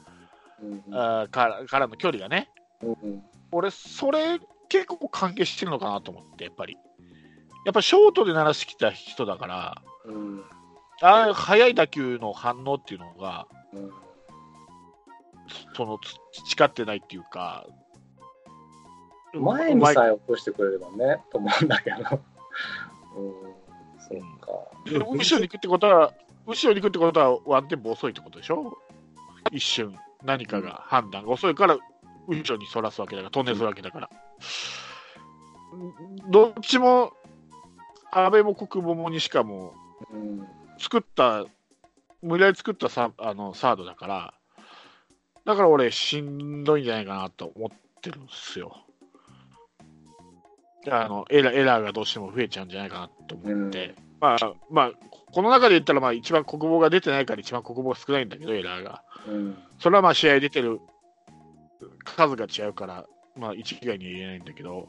[0.61, 2.49] うんーあーからからの距離がね。
[2.84, 3.24] うん。
[3.51, 6.78] 俺、それ結構関係してるのかなと思って、やっぱり。
[7.65, 10.43] やっぱショートで鳴らしてきた人だから、うん。
[11.02, 13.91] あ速い打球の反応っていうのが、うん。
[15.76, 15.97] その
[16.34, 17.66] つ培ってないっていうか、
[19.34, 21.97] 前にさえ落としてくれればね、と思うんだけど。
[21.97, 22.04] うん。
[24.00, 24.91] そっか。
[24.91, 26.14] で後ろに行くってことは、
[26.45, 28.78] 後ろに行くってことはワンテンポ遅いってことでしょ？
[29.52, 31.78] 一瞬、何かが判断が遅いから、
[32.28, 34.10] 後ろにそらすわけだから、トンネルするわけだから。
[36.30, 37.14] どっちも、
[38.12, 39.74] 安倍も国母も西川も
[40.12, 40.47] うん。
[40.80, 41.46] 作った、
[42.22, 44.34] 無理やり作ったサあのサードだから、
[45.46, 47.70] だから俺、しんどいんじゃないかなと思っ
[48.02, 48.86] てるんですよ。
[50.90, 54.92] あのエラエラーがどうしても増えちゃうんじゃないかなと思って、まあ、まあ、
[55.32, 59.04] この中で言ったら、まあ、一番国防が出てないから一番国防が少ないんだけど、エラーが。
[59.28, 59.58] うん。
[59.78, 60.80] それはまあ試合出てる
[62.04, 63.06] 数が違うから、
[63.36, 64.88] まあ、一概には言えないんだけど、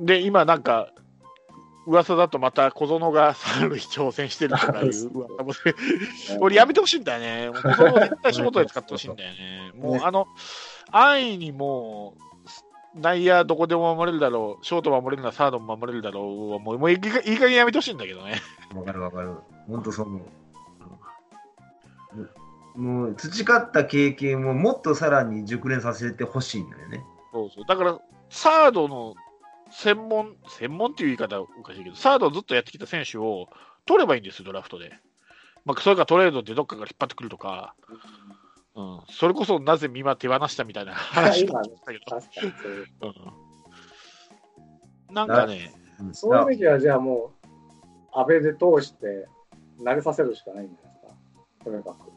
[0.00, 0.92] で、今なんか、
[1.86, 5.52] 噂だとまた小園が三塁挑戦してるとかいう噂も
[6.40, 7.50] 俺やめてほしいんだよね。
[7.50, 9.72] もう小園絶対ショートで使ってほしいんだよね。
[9.80, 10.26] もうあの、
[10.90, 18.40] 安易にもう、内野どこでも守れるだろう、ショート守れるならサードも守れるだろうは、もうもういいかいい加減やめてほしいんだけどね。
[18.74, 19.34] わかるわかる。
[19.68, 20.22] ほんとそう思う。
[22.80, 27.04] もう培った経験をもっとさらに熟練させてほしいんだよね。
[27.32, 27.64] そうそう。
[27.66, 29.14] だから、サードの
[29.70, 33.48] 専門、専門っていう言い方はおかしいけど、サードをずっとやってきた選手を
[33.86, 34.92] 取ればいいんですよ、ドラフトで。
[35.64, 37.74] まあ、それかトレードでどっかから引っ張ってくるとか、
[38.74, 42.52] うん、それこそなぜ美馬手放したみたいな 話だったけど、確かに
[43.00, 43.08] そ
[45.08, 47.46] うん、なんかね、うんそういう意味では、じゃあもう、
[48.12, 49.28] 安倍で通して
[49.84, 51.64] 投げさせるしかないんじゃないですか。
[51.64, 52.10] とにかく、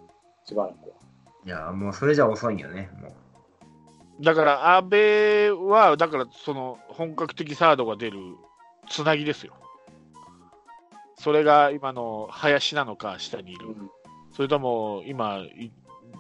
[0.46, 0.96] しばらくは。
[1.46, 2.90] いや、もうそれじゃ遅いんよね。
[3.02, 3.14] もう
[4.22, 8.20] だから、安倍は、だから、その本格的サードが出る
[8.90, 9.54] つなぎですよ。
[11.16, 13.68] それが今の林なのか、下にいる。
[13.68, 13.90] うん
[14.36, 15.72] それとも今、い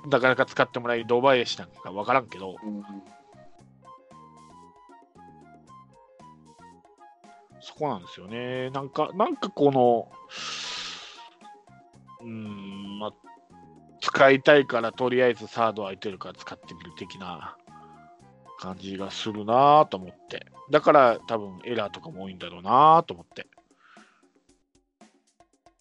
[0.07, 2.83] なかなか使ってもらえる堂林なんか分からんけど、うん
[7.59, 8.69] そこなんですよね。
[8.71, 10.11] なんか、なんかこの、
[12.21, 13.11] うーん、まあ、
[14.01, 17.55] 使いたいからとりあえずサード空いてるから使ってみる的な
[18.63, 20.45] 感じがするなと思って。
[20.71, 23.45] だから多分エラーとかも多いんだろうなと思って。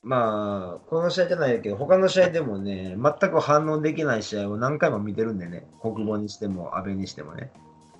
[0.02, 7.52] まあ、この試合じゃないけど、他の試合でもね、全く反応できない試合を何回も見てるんでね、国母にしても、阿部にしてもね。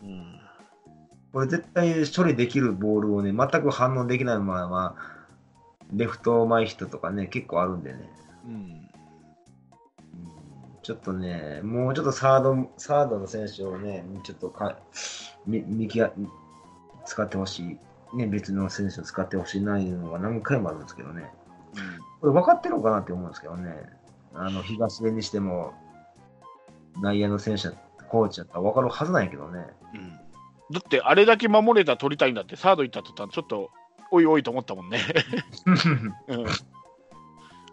[0.03, 0.41] うん。
[1.33, 4.97] これ絶対処理できるボールをね、全く反応できないまま、
[5.93, 8.11] レフト前ヒットとかね、結構あるんでね。
[8.47, 8.82] うん。
[10.83, 14.79] うんちょっとね、もうちょっとサード、サードの選手をね、ちょっとか、
[15.47, 15.89] み、見
[17.05, 18.17] 使ってほしい。
[18.17, 21.31] ね、別の選手を使ってほしいないうのが何回もあるんですけどね。
[22.21, 23.75] これ分かってるのかなって思うんですけどね。
[24.35, 25.73] あの、東出にしても、
[27.01, 27.71] 内野の選手、
[28.09, 29.67] コーチやったら分かるはずなんやけどね。
[29.95, 30.11] うん。
[30.73, 33.71] だって、あれだけ守れたら取りたいんだって、サード行った途端、ちょっと、
[34.11, 35.01] おいおいと思ったもんね。
[36.29, 36.47] うん。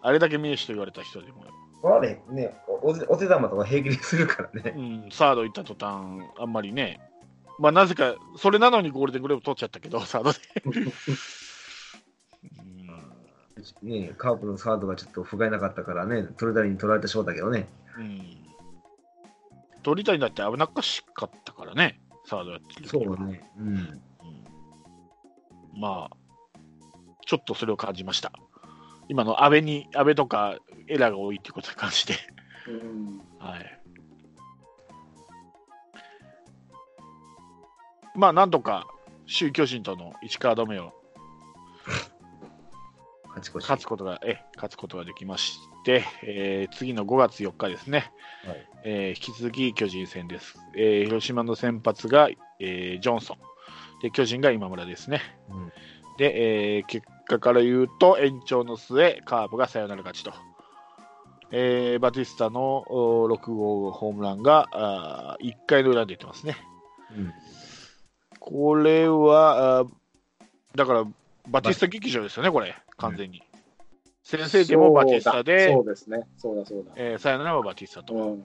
[0.02, 1.44] あれだけ名手と言われた人でも、
[1.84, 4.74] あれ、ね、おお手玉とか平気でするからね。
[4.76, 7.00] うん、サード行った途端、あんまりね、
[7.60, 10.40] まあ、なぜか、それなのにゴールデングレーブ取っちゃったけど、 サードで。
[10.66, 10.94] うん
[13.82, 17.68] ね、カープのサードがちょっと不甲斐なかったからね、取れたりに取られてしまったけどね。
[17.98, 18.36] うん
[19.84, 23.50] 取りたいんだって危なっかしかったからね、サードやってる時はね。
[23.58, 23.68] うん。
[23.68, 24.02] うん
[25.76, 26.18] まあ、
[27.26, 28.34] ちょっとそれを感じました。
[29.08, 30.58] 今の安倍に、安倍とか
[30.90, 32.16] エラーが多いっていうことに関して。
[32.68, 33.22] うん。
[33.40, 33.80] はい。
[38.16, 38.88] まあ、なんとか、
[39.28, 40.94] 首位巨人との1カード目を。
[43.62, 48.12] 勝つことが、え勝つことができまして、えー次の5月4日ですね、
[48.46, 50.58] はいえー引き続き巨人戦です。
[50.76, 52.30] えー広島の先発が、
[52.60, 53.38] えージョンソン
[54.02, 55.22] で、巨人が今村ですね。
[55.50, 55.72] うん
[56.18, 60.34] で、えー結果から言うと、延長の末、カープがサヨナラ勝ちと。
[61.52, 66.58] えーバティスタのお6号ホームランがあ1回の裏で出てますね。
[67.18, 67.34] うん
[68.42, 69.90] これは、あー
[70.76, 71.04] だから、
[71.50, 73.44] バティスタ劇場ですよね、これ、完全に。
[74.24, 76.28] 先制点もバティスタでそう、ですね。
[76.38, 76.92] そうだそうだ。
[76.96, 78.14] えーサヨナラはバティスタと。
[78.14, 78.22] うん。
[78.24, 78.44] うん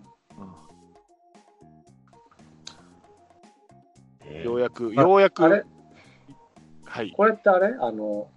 [4.26, 7.74] えーようやく、あようやく、はい、これってあれ？
[7.80, 8.28] あの、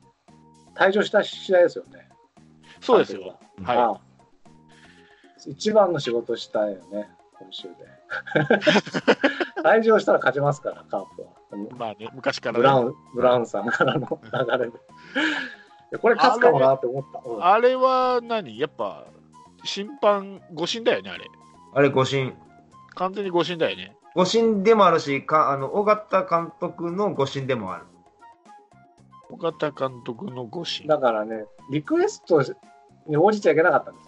[0.76, 2.08] 退場した試合ですよね。
[2.82, 3.38] そうですよ。
[3.64, 4.07] はい
[5.48, 7.76] 一番の仕事したよね、今週で。
[9.64, 11.28] 退場したら勝ちますから、カープは。
[11.78, 14.78] まあね、昔から、ね、ブラウン、ブラウンさんからの流れで。
[14.78, 14.80] い
[15.92, 17.22] やこれ勝つかもなって思った。
[17.26, 18.60] うんあれは何？
[18.60, 19.06] やっぱ、
[19.64, 21.26] 審判、誤審だよね、あれ。
[21.74, 22.36] あれ、誤審。
[22.96, 23.96] 完全に誤審だよね。
[24.16, 27.86] 誤審でもあるし、かあの尾形監督の誤審でもある。
[29.30, 30.88] 尾形監督の誤審。
[30.88, 32.42] だからね、リクエスト
[33.08, 34.07] に応じちゃいけなかったんです。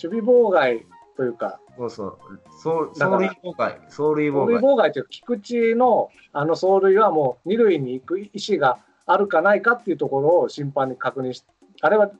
[0.00, 0.86] 守備妨害
[1.16, 2.18] というか、そうそう。
[2.50, 3.80] 走塁妨害。
[3.86, 4.62] 走塁妨害。
[4.62, 11.44] 妨害というか、菊池のあの走塁はもう二塁に行く意思があるかないかっていうところを審判に確認し、
[11.80, 12.10] あれは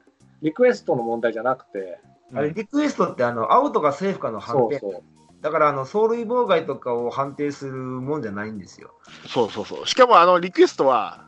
[0.42, 2.00] リクエストの問題じゃなくて、
[2.34, 4.78] あれ、リクエストってあのアウトかセーフかの判定。
[4.78, 5.02] そうそう。
[5.40, 8.92] だからあの走塁妨害とかを判定するもんじゃないんですよ。
[9.26, 9.86] そうそうそう。
[9.86, 11.26] しかも、あの、リクエストは、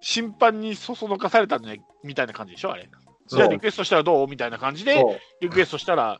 [0.00, 2.88] 審判にそそのかされたんじゃないみたいな感じでしょ、あれ。
[3.28, 5.04] じゃあ、リクエストしたらどうみたいな感じで、
[5.40, 6.18] リクエストしたら、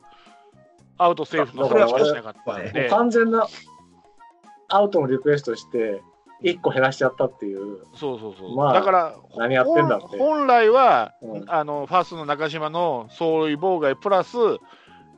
[0.99, 3.47] アウトセーフの話しかしなかったんで、完全な
[4.69, 6.03] アウトのリクエストして、
[6.43, 8.57] 1個減らしちゃったっていう、そうそうそう。
[8.57, 10.07] まあだから、何やってんだって。
[10.19, 11.45] 本本来は、うん。
[11.51, 14.37] あの、ファーストの中島の走塁妨害プラス、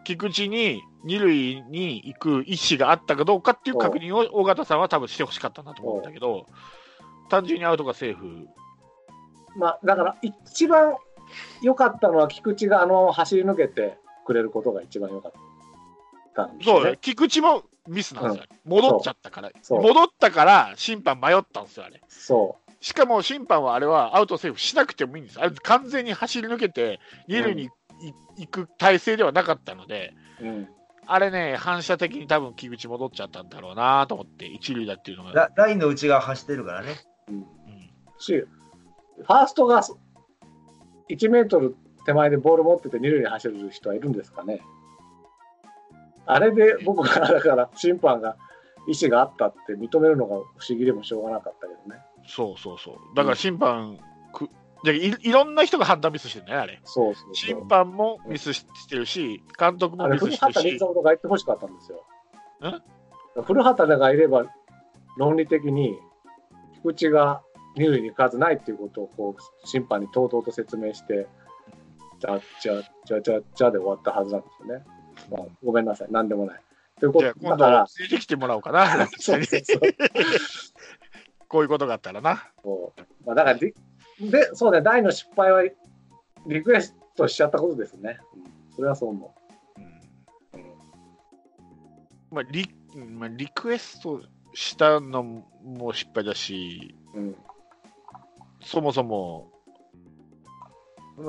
[0.04, 6.46] 菊池に二塁に行く意思があったかどうかっていう確認を尾形さんは多分してほしかったなと思うんだけど、
[7.28, 8.48] 単純にアウトがセーフ。
[9.56, 10.94] まあ、だから一番
[11.62, 15.32] 良かったのは、菊池があの走り抜けてくれることが一番良かっ
[16.34, 16.98] たんですそう、よね。
[17.00, 18.44] 菊池もミスなんですよ。
[18.64, 19.50] 戻っちゃったから。
[19.68, 22.00] 戻ったから審判迷ったんですよ、あれ。
[22.08, 25.40] そしかも審判はあれはアウトセーフしなくてもいいんです。
[25.40, 27.70] あれ完全に走り抜けて二塁にい
[28.38, 30.46] 行く体勢ではなかったので、う。
[30.46, 30.68] うん。
[31.06, 35.32] あれね、反射的に多分菊池戻っちゃったんだろうなと思って、一塁だっていうのが。
[35.32, 36.94] ララインの内側走ってるからね。
[37.28, 37.44] うん、うん
[38.18, 39.82] し、ファーストが
[41.10, 44.62] 1メートル手前でボール持ってて二塁に走る人はいるんですかね。
[46.26, 48.36] あれで僕が、だから審判が
[48.88, 52.00] 意思があったって認めるのが不思議でもしょうがなかったけどね。
[52.26, 52.94] そうそうそう。
[53.16, 53.98] だから審判、
[54.32, 54.48] く
[54.84, 56.80] でいいろんな人が判断ミスしてるんだよ、あれ。
[56.84, 57.34] そうそう。
[57.34, 62.04] 審判もミスしてるし、監督もミス古してるし、畑任三とか言ってほしかったんですよ。
[63.42, 64.44] 古畑がいれば、
[65.16, 65.98] 論理的に、
[66.82, 67.42] 菊池が
[67.76, 71.26] 二塁に行くはずないっていうことをこう審判にとうとうと説明して、
[72.18, 74.84] じゃあ、じゃあ、じゃあ、じゃあ、じゃあで終わったはずなんですよね。
[75.30, 76.60] まあ、ごめんなさい、なんでもない。
[76.98, 79.80] ということじゃあ今度連れてきてもらおうかな、 そうそうそう
[81.48, 82.50] こういうことがあったらな。
[82.62, 83.74] そうまあ、だからリ、
[84.20, 85.62] で、そうね、大の失敗は
[86.46, 88.18] リクエストしちゃったことですね。
[88.34, 88.50] うん
[88.80, 89.34] それはそう思
[89.76, 89.80] う
[90.58, 90.64] んう。
[90.64, 90.70] うん
[92.30, 94.22] まあリまあ、リクエスト
[94.54, 97.36] したのも失敗だし、うん、
[98.70, 99.50] そもそも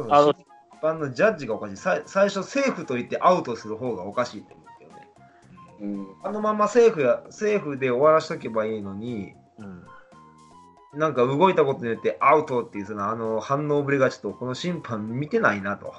[0.10, 0.46] あの審
[0.82, 1.78] 判のジャッジがおかしい。
[1.78, 5.08] さい最初、セーフと言ってアウトする方がおかしいと思うけどね。
[5.82, 6.08] うん。
[6.24, 9.84] あのままセーフや、セーフで終わらしとけばいいのに、うん
[10.94, 15.94] なんか動いたことによってアウトっていうそのあの反応ぶりがちょっとこの審判見てないなと。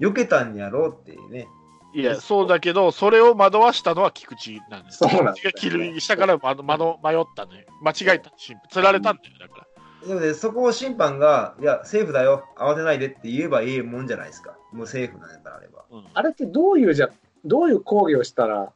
[0.00, 1.46] 避けたんやろうっていうね。
[1.94, 4.98] いや、そうだけど、それを惑わしたのは菊池なんです。
[4.98, 7.64] そうなんだ菊池が切る下から惑惑迷ったのよ。
[7.80, 8.32] 間違えた。
[8.36, 9.65] 審判釣られたんだよ、だから。
[10.04, 14.56] でもね、そこを審判が、いや、セーフだよ、慌てないでって言えばいいもんじゃないですか。
[14.72, 15.84] もうセーフなんやからあれば。
[15.90, 17.10] うんあれってどういうじゃ、
[17.44, 18.72] どういう抗議をしたら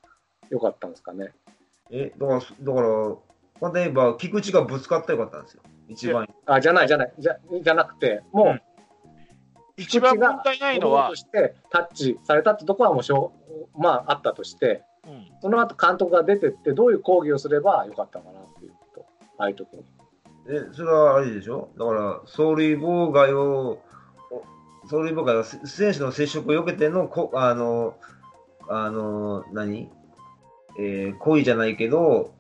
[0.49, 1.33] よかったんですかね？
[1.91, 5.63] え、だから、だから、例えば、菊池がぶつかったらよかったんですよ。
[5.89, 6.29] 一番。
[6.47, 8.61] あ、じゃない、じゃない、じゃじゃなくて、もう、うん
[9.77, 13.33] 一番問題ないのはと、してタッチされたってとこはもうしょ
[13.75, 19.07] う、まあ、あったとして、うんその後監督が出てって、どういう抗議をすればよかったのかなっていうと、
[19.39, 19.83] ああいう時に。
[20.53, 21.69] え、それはあれでしょ？
[21.79, 23.81] だから、走塁妨害を、
[24.31, 24.43] お
[24.83, 27.97] 走塁妨害はせ選手の接触を避けての、こあの、
[28.69, 29.91] あの、何？
[30.79, 32.35] えー、行為じゃないけど、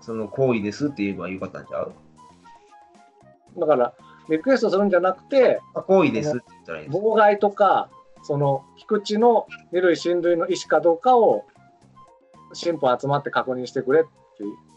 [0.00, 1.92] その行為ですって言えばよかったんちゃう？
[3.58, 3.94] だから、
[4.28, 6.88] リクエストするんじゃなくて、あ行為ですって言ったらいい。
[6.88, 7.88] 妨害とか、
[8.22, 11.44] その菊池の二塁進塁の意思かどうかを
[12.54, 14.10] 審判集まって確認してくれって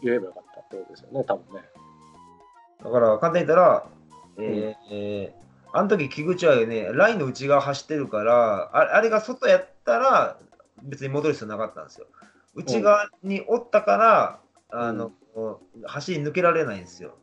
[0.02, 1.62] 言えばよかったってことですよね、多分ね。
[2.82, 3.86] だから、簡単に言ったら、
[4.38, 5.38] えーえー
[5.72, 10.38] あの時菊池はね、ラインの内側走ってるから、ああれが外やったら、
[10.82, 12.06] 別に戻る必要なかったんですよ。
[12.54, 15.12] 内側におったから、あの、
[15.84, 17.16] 走り抜けられないんですよ。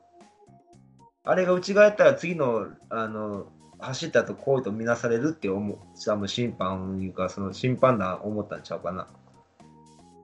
[1.24, 3.48] あれが内側やったら次の、あの、
[3.80, 9.08] 走ったと行為とみなされるって思う、多分審判いうか、その審判団思ったんちゃうかな。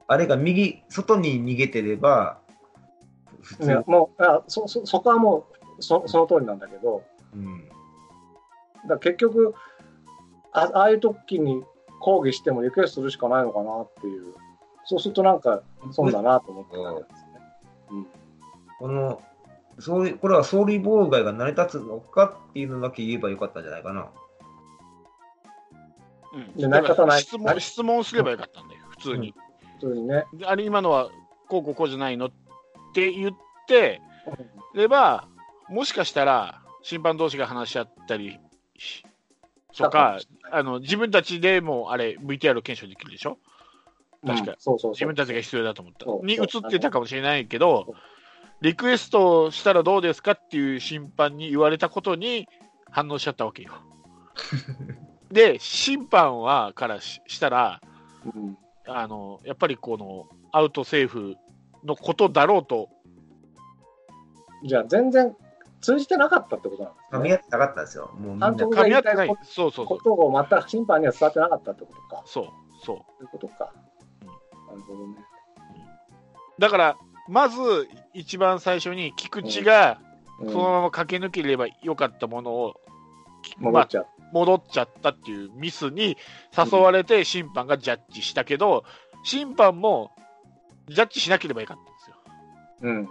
[0.08, 2.41] あれが右、外に逃げてれば、
[3.42, 5.46] 普通、いやもうあそそそこはも
[5.80, 7.04] うそその通りなんだけど、
[7.36, 7.70] うん。
[8.88, 9.54] だ結局
[10.52, 11.64] あ、ああいう時に
[12.00, 14.34] 抗議してもリクエストするしかないのかなっていう、
[14.86, 15.62] そうするとなんか
[15.92, 17.32] 損だなと思ってたんですね。
[17.92, 18.08] うん
[18.80, 19.22] この、
[19.78, 24.10] そういう、これは総理妨害が成り立つのかっていうのだけ言えばよかったんじゃないかな。
[26.34, 29.36] うんで成り立たない質問質問すればよかったんだよ、普通に。
[29.80, 30.26] 普通にね。
[30.46, 31.10] あれ、今のは
[31.48, 32.36] こうこうこうじゃないのって
[32.94, 33.32] 言っ
[33.68, 34.02] て
[34.76, 35.28] れば、
[35.70, 38.40] もしかしたら審判同士が話し合ったり
[38.78, 39.04] し
[39.78, 40.20] とか、
[40.52, 43.38] あの自分たちでもあれ、VTR 検証できるでしょ？
[44.26, 44.52] 確か。
[44.52, 45.06] うんそうそう自。
[45.06, 46.06] 分たちが必要だと思った。
[46.26, 47.94] に映そうってたかもしれないけど
[48.62, 52.48] リクエストしたらどうですかっていう審判に言われたことに
[52.92, 53.72] 反応しちゃったわけよ。
[55.32, 57.82] で、審判はからししたら
[58.26, 58.58] うん。
[58.86, 61.38] あの、やっぱりこのアウトセーフ
[61.84, 62.90] のことだろうと、
[64.64, 65.36] じゃあ全然
[65.82, 67.20] 通じてなかったってことなんですね。
[67.20, 68.12] 噛み合ってなかったんですよ。
[68.20, 68.58] もうみんな監。
[68.58, 72.24] 督噛み合ってないこ、そうそうそうこ、とをまた審判には伝わってなかったってことか。
[72.26, 72.46] そう
[72.86, 72.98] そう。
[72.98, 73.74] そういうことか。
[74.22, 74.28] うん
[74.68, 75.16] なるほどね。
[76.60, 80.00] だから、まず一番最初に菊池が
[80.40, 82.76] うんそのまま駆け抜ければよかったものを、
[83.58, 84.08] 戻っちゃう。
[84.34, 86.18] 戻っちゃったっていうミスに
[86.58, 88.84] 誘われて審判がジャッジしたけど、
[89.24, 90.12] 審判も
[90.94, 92.16] ジャッジしなければよかったんですよ。
[92.82, 93.10] うん。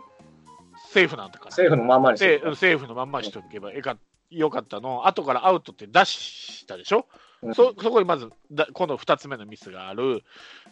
[0.92, 1.50] セーフなんだから。
[1.50, 2.40] セーフのまんまにして。
[2.54, 3.96] セーフのまんまにしておけばよか
[4.30, 4.98] よかったの。
[4.98, 7.06] を後からアウトって出したでしょ、
[7.42, 7.54] うん。
[7.54, 10.22] そそこにまずだ今度2つ目のミスがある。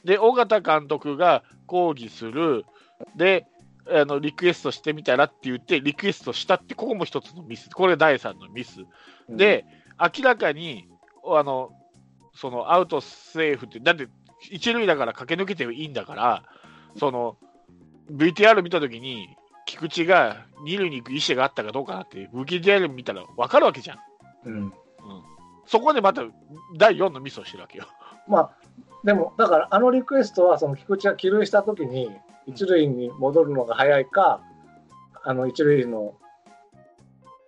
[0.04, 2.64] で尾形監督が抗議する。
[3.16, 3.46] で
[3.90, 7.70] あのリクエストしてみたらって言ってリクエストしたってここも一つのミス。
[7.70, 8.82] これ第3のミス。
[9.28, 9.64] うん、で
[10.00, 10.88] 明らかに
[11.24, 11.70] あの
[12.34, 14.09] そのアウトセーフってだって
[14.50, 16.44] 一塁だから駆け抜けていいんだから
[16.97, 17.36] その
[18.12, 19.28] VTR 見たときに
[19.66, 23.99] 菊池が二塁に行く意思があったかどうかなって VTR 見たら分かるわけじゃん。
[24.47, 24.72] うん。
[25.66, 26.22] そこでまた
[26.78, 27.84] 第4のミスをしてるわけよ。
[28.26, 28.51] まあ、
[29.05, 32.11] でも、だから、あのリクエストは、その菊池が帰塁したときに、
[32.47, 34.41] 一塁に戻るのが早いか、
[35.22, 36.14] あの一塁の、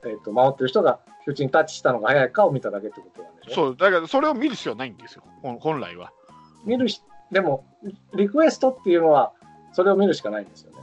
[0.05, 6.12] えっと守ってる人が菊池にタッチしたのが早いかを見ただけってことなんでしょそうだからそれを見る必要はないんですよ、本本来は。
[6.64, 7.64] 見るし、でも、
[8.14, 9.32] リクエストっていうのは、
[9.72, 10.78] それを見るしかないんですよね。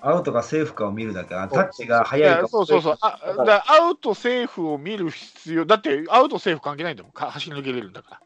[0.00, 1.34] アウトかセーフかを見るだけ。
[1.34, 8.20] あそうタッチがい早いかやそうそうそうあだアウト、セーフを見る必要、だってアウト、セーフ関係ないんだもん、か走り抜けれるんだか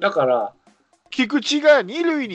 [0.00, 0.08] ら。
[0.08, 0.52] だから、
[1.10, 2.22] 菊池が二塁に